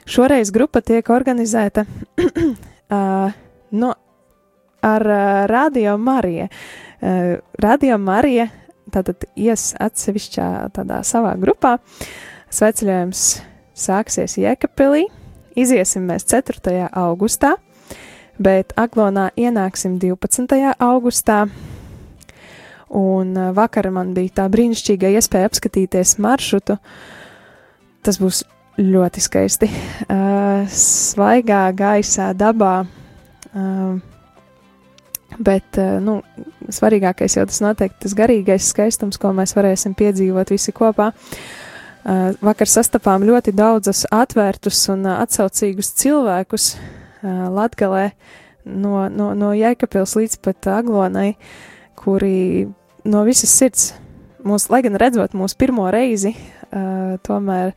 Šoreiz 0.05 0.51
grupa 0.53 0.83
tiek 0.85 1.07
organizēta 1.09 1.85
uh, 2.21 3.33
no, 3.73 3.93
ar 4.85 5.07
uh, 5.09 5.45
Radio 5.49 5.97
Mariju. 5.97 6.45
Uh, 7.01 7.39
Radio 7.57 7.97
Marija 7.97 8.47
tātad 8.93 9.25
ies 9.33 9.71
atsevišķā 9.81 10.49
tādā 10.75 11.01
savā 11.07 11.33
grupā. 11.41 11.79
Sveceļojums 12.53 13.25
sāksies 13.75 14.37
Jēkabpilī, 14.39 15.07
iziesim 15.57 16.05
mēs 16.07 16.27
4. 16.29 16.85
augustā, 16.93 17.55
bet 18.37 18.75
Aglonā 18.77 19.31
ienāksim 19.35 19.97
12. 19.99 20.61
augustā. 20.85 21.47
Un 22.95 23.33
uh, 23.33 23.51
vakar 23.57 23.89
man 23.89 24.13
bija 24.13 24.43
tā 24.43 24.49
brīnišķīga 24.53 25.15
iespēja 25.17 25.49
apskatīties 25.49 26.19
maršrutu. 26.21 26.77
Tas 28.05 28.21
būs 28.21 28.45
ļoti 28.81 29.23
skaisti. 29.23 29.69
Uh, 30.05 30.65
svaigā 30.71 31.69
gaisā, 31.75 32.31
dabā. 32.37 32.83
Uh, 33.55 33.97
bet 35.39 35.79
uh, 35.79 35.97
nu, 36.03 36.19
svarīgākais 36.73 37.37
jau 37.37 37.45
tas 37.47 37.61
noteikti 37.63 38.05
tas 38.05 38.15
garīgais 38.17 38.71
skaistums, 38.71 39.19
ko 39.21 39.31
mēs 39.35 39.55
varēsim 39.55 39.95
piedzīvot 39.97 40.53
visi 40.53 40.73
kopā. 40.75 41.11
Uh, 42.05 42.35
vakar 42.43 42.69
sastapām 42.69 43.25
ļoti 43.25 43.55
daudzus 43.55 44.05
atvērtus 44.13 44.83
un 44.93 45.07
uh, 45.07 45.19
atsaucīgus 45.23 45.93
cilvēkus 45.97 46.75
uh, 46.75 47.47
Latgalē 47.55 48.09
no, 48.65 49.07
no, 49.09 49.31
no 49.37 49.53
Jēkabils 49.57 50.17
līdz 50.19 50.39
pat 50.45 50.69
Aglonai, 50.75 51.33
kuri 51.97 52.67
no 53.05 53.23
visas 53.25 53.53
sirds, 53.55 53.93
mūs, 54.45 54.67
lai 54.69 54.83
gan 54.85 54.99
redzot 55.01 55.33
mūsu 55.37 55.57
pirmo 55.57 55.87
reizi, 55.93 56.35
uh, 56.35 57.15
tomēr 57.25 57.73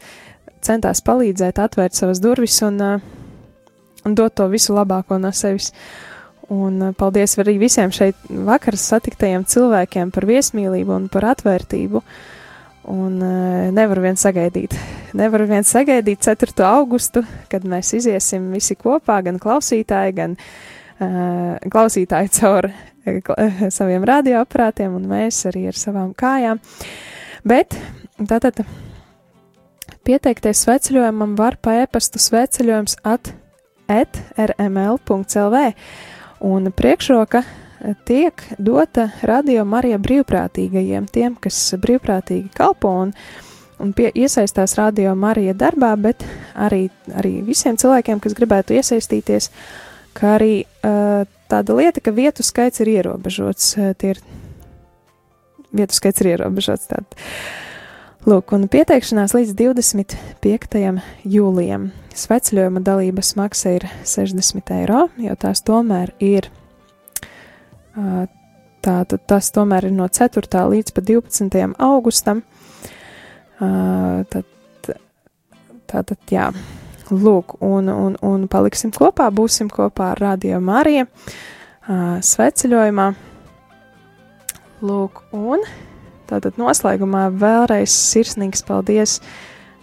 centās 0.69 1.03
palīdzēt, 1.05 1.61
atvērt 1.63 1.97
savas 1.97 2.21
durvis 2.23 2.61
un, 2.67 2.79
uh, 2.85 4.05
un 4.07 4.17
dot 4.19 4.37
to 4.39 4.49
visu 4.53 4.77
labāko 4.77 5.19
no 5.21 5.33
sevis. 5.35 5.73
Un 6.53 6.81
uh, 6.81 6.95
paldies 6.97 7.37
arī 7.41 7.59
visiem 7.61 7.93
šeit 7.93 8.17
vakar 8.29 8.79
satiktajiem 8.81 9.45
cilvēkiem 9.49 10.13
par 10.15 10.29
viesmīlību 10.29 10.95
un 10.97 11.09
par 11.13 11.29
atvērtību. 11.35 12.03
Un 12.89 13.21
uh, 13.21 13.69
nevaru 13.75 14.07
vien 14.07 14.17
sagaidīt. 14.17 14.77
Nevaru 15.19 15.49
vien 15.51 15.67
sagaidīt 15.67 16.25
4. 16.25 16.55
augustu, 16.65 17.25
kad 17.53 17.67
mēs 17.69 17.93
iziesim 17.99 18.49
visi 18.55 18.79
kopā, 18.81 19.21
gan 19.27 19.41
klausītāji, 19.43 20.17
gan 20.17 20.39
uh, 20.39 21.59
klausītāji 21.69 22.33
caur 22.41 22.71
uh, 22.71 22.83
saviem 23.79 24.09
radioaparātiem, 24.09 24.97
un 24.97 25.09
mēs 25.11 25.45
arī 25.53 25.69
ar 25.69 25.77
savām 25.77 26.15
kājām. 26.17 26.63
Bet 27.49 27.77
tātad 28.29 28.65
pieteikties 30.09 30.65
sveceļojumam 30.65 31.37
var 31.37 31.59
pa 31.61 31.83
e-pastu 31.83 32.21
sveceļojums 32.23 32.97
at 33.09 33.33
rml.lv, 33.89 35.61
un 36.45 36.71
priekšroka 36.73 37.43
tiek 38.09 38.43
dota 38.59 39.09
radio 39.23 39.65
Marija 39.69 39.99
brīvprātīgajiem, 40.03 41.09
tiem, 41.13 41.37
kas 41.41 41.59
brīvprātīgi 41.81 42.51
kalpo 42.57 42.91
un, 43.05 43.13
un 43.83 43.93
pie, 43.97 44.11
iesaistās 44.15 44.77
radio 44.81 45.15
Marija 45.17 45.55
darbā, 45.57 45.93
bet 46.01 46.25
arī, 46.57 46.89
arī 47.15 47.39
visiem 47.47 47.79
cilvēkiem, 47.81 48.21
kas 48.25 48.37
gribētu 48.39 48.77
iesaistīties, 48.81 49.53
kā 50.19 50.35
arī 50.39 50.53
uh, 50.65 51.23
tāda 51.53 51.79
lieta, 51.79 52.03
ka 52.03 52.17
vietu 52.17 52.45
skaits 52.47 52.83
ir 52.85 52.97
ierobežots. 52.97 53.71
Uh, 53.79 53.95
tie 53.99 54.17
ir 54.17 54.23
vietu 55.73 55.97
skaits 56.01 56.25
ir 56.25 56.35
ierobežots. 56.35 56.91
Tātad. 56.91 57.25
Lūk, 58.29 58.53
un 58.53 58.67
pieteikšanās 58.69 59.33
līdz 59.33 59.55
25. 59.57 60.81
jūlijam. 61.25 61.87
Sveceļojuma 62.13 62.83
dalības 62.85 63.31
maksa 63.39 63.79
ir 63.79 63.87
60 64.05 64.73
eiro, 64.77 65.07
jo 65.17 65.37
tās 65.41 65.65
tomēr 65.65 66.13
ir 66.21 66.51
Tātad 68.85 69.25
tas 69.27 69.49
tomēr 69.53 69.89
ir 69.89 69.95
no 69.97 70.07
4. 70.07 70.45
līdz 70.73 70.93
pat 70.95 71.09
12. 71.09 71.65
augustam. 71.83 72.45
Tad, 73.59 74.93
tātad, 75.91 76.21
jā, 76.31 76.47
lūk, 77.11 77.57
un, 77.65 77.91
un, 77.91 78.15
un 78.23 78.47
paliksim 78.49 78.93
kopā, 78.95 79.33
būsim 79.35 79.73
kopā 79.73 80.13
ar 80.13 80.23
Radio 80.23 80.61
Mariju 80.63 81.09
sveceļojumā. 82.29 83.11
Lūk, 84.85 85.25
un 85.35 85.65
tātad 86.29 86.59
noslēgumā 86.61 87.29
vēlreiz 87.35 87.93
sirsnīgs 87.93 88.65
paldies 88.69 89.19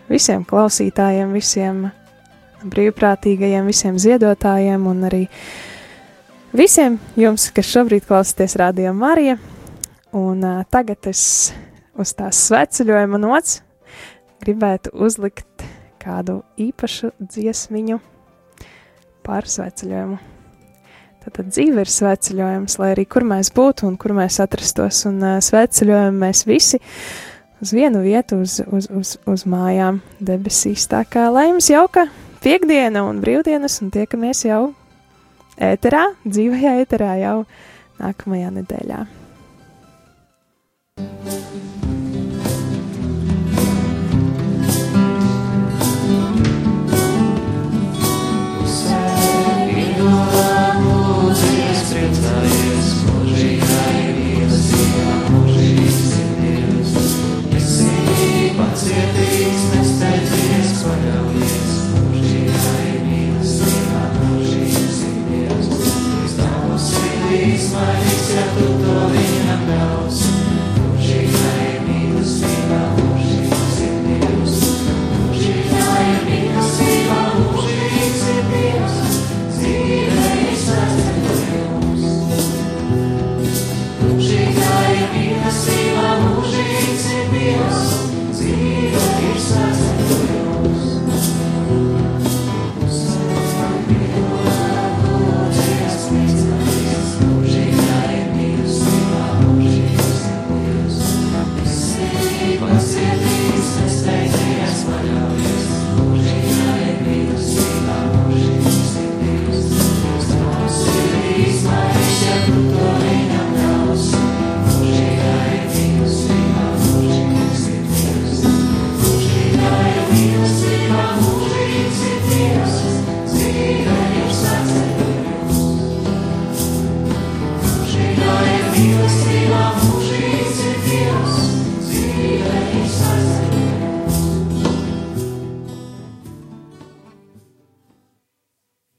visiem 0.09 0.45
klausītājiem, 0.47 1.33
visiem 1.35 1.87
brīvprātīgajiem, 2.65 3.67
visiem 3.69 3.99
ziedotājiem 4.01 4.87
un 4.89 5.03
arī 5.09 5.25
visiem 6.55 6.99
jums, 7.19 7.49
kas 7.53 7.69
šobrīd 7.73 8.07
klausāties 8.07 8.57
Radio 8.61 8.93
Marija. 8.97 9.37
Un 10.15 10.43
uh, 10.45 10.61
tagad 10.71 11.09
es 11.11 11.51
uz 11.99 12.13
tās 12.15 12.39
sveceļojuma 12.47 13.19
nots 13.19 13.59
gribētu 14.43 14.93
uzlikt 14.93 15.65
kādu 16.01 16.41
īpašu 16.61 17.11
dziesmiņu 17.19 17.99
par 19.25 19.49
sveceļojumu. 19.49 20.34
Tātad 21.25 21.47
dzīve 21.49 21.81
ir 21.81 21.89
svētceļojums, 21.89 22.77
lai 22.77 22.91
arī 22.93 23.07
kur 23.09 23.25
mēs 23.25 23.49
būtu 23.55 23.87
un 23.89 23.95
kur 23.97 24.13
mēs 24.13 24.37
atrastos. 24.43 25.01
Un 25.09 25.17
uh, 25.23 25.39
svētceļojam 25.41 26.19
mēs 26.21 26.43
visi 26.45 26.77
uz 27.65 27.73
vienu 27.73 28.03
vietu, 28.05 28.43
uz, 28.45 28.59
uz, 28.69 28.85
uz, 28.93 29.15
uz 29.25 29.45
mājām 29.49 30.03
debesīs. 30.21 30.85
Tā 30.91 31.01
kā 31.09 31.25
lai 31.33 31.47
jums 31.49 31.71
jauka 31.71 32.05
piekdiena 32.45 33.07
un 33.09 33.23
brīvdienas, 33.25 33.79
un 33.81 33.89
tiekamies 33.95 34.45
jau 34.45 34.61
ēterā, 35.57 36.11
dzīvajā 36.29 36.77
ēterā 36.83 37.13
jau 37.23 37.37
nākamajā 38.01 38.53
nedēļā. 38.59 39.05
thank 40.95 41.53
you 41.53 41.74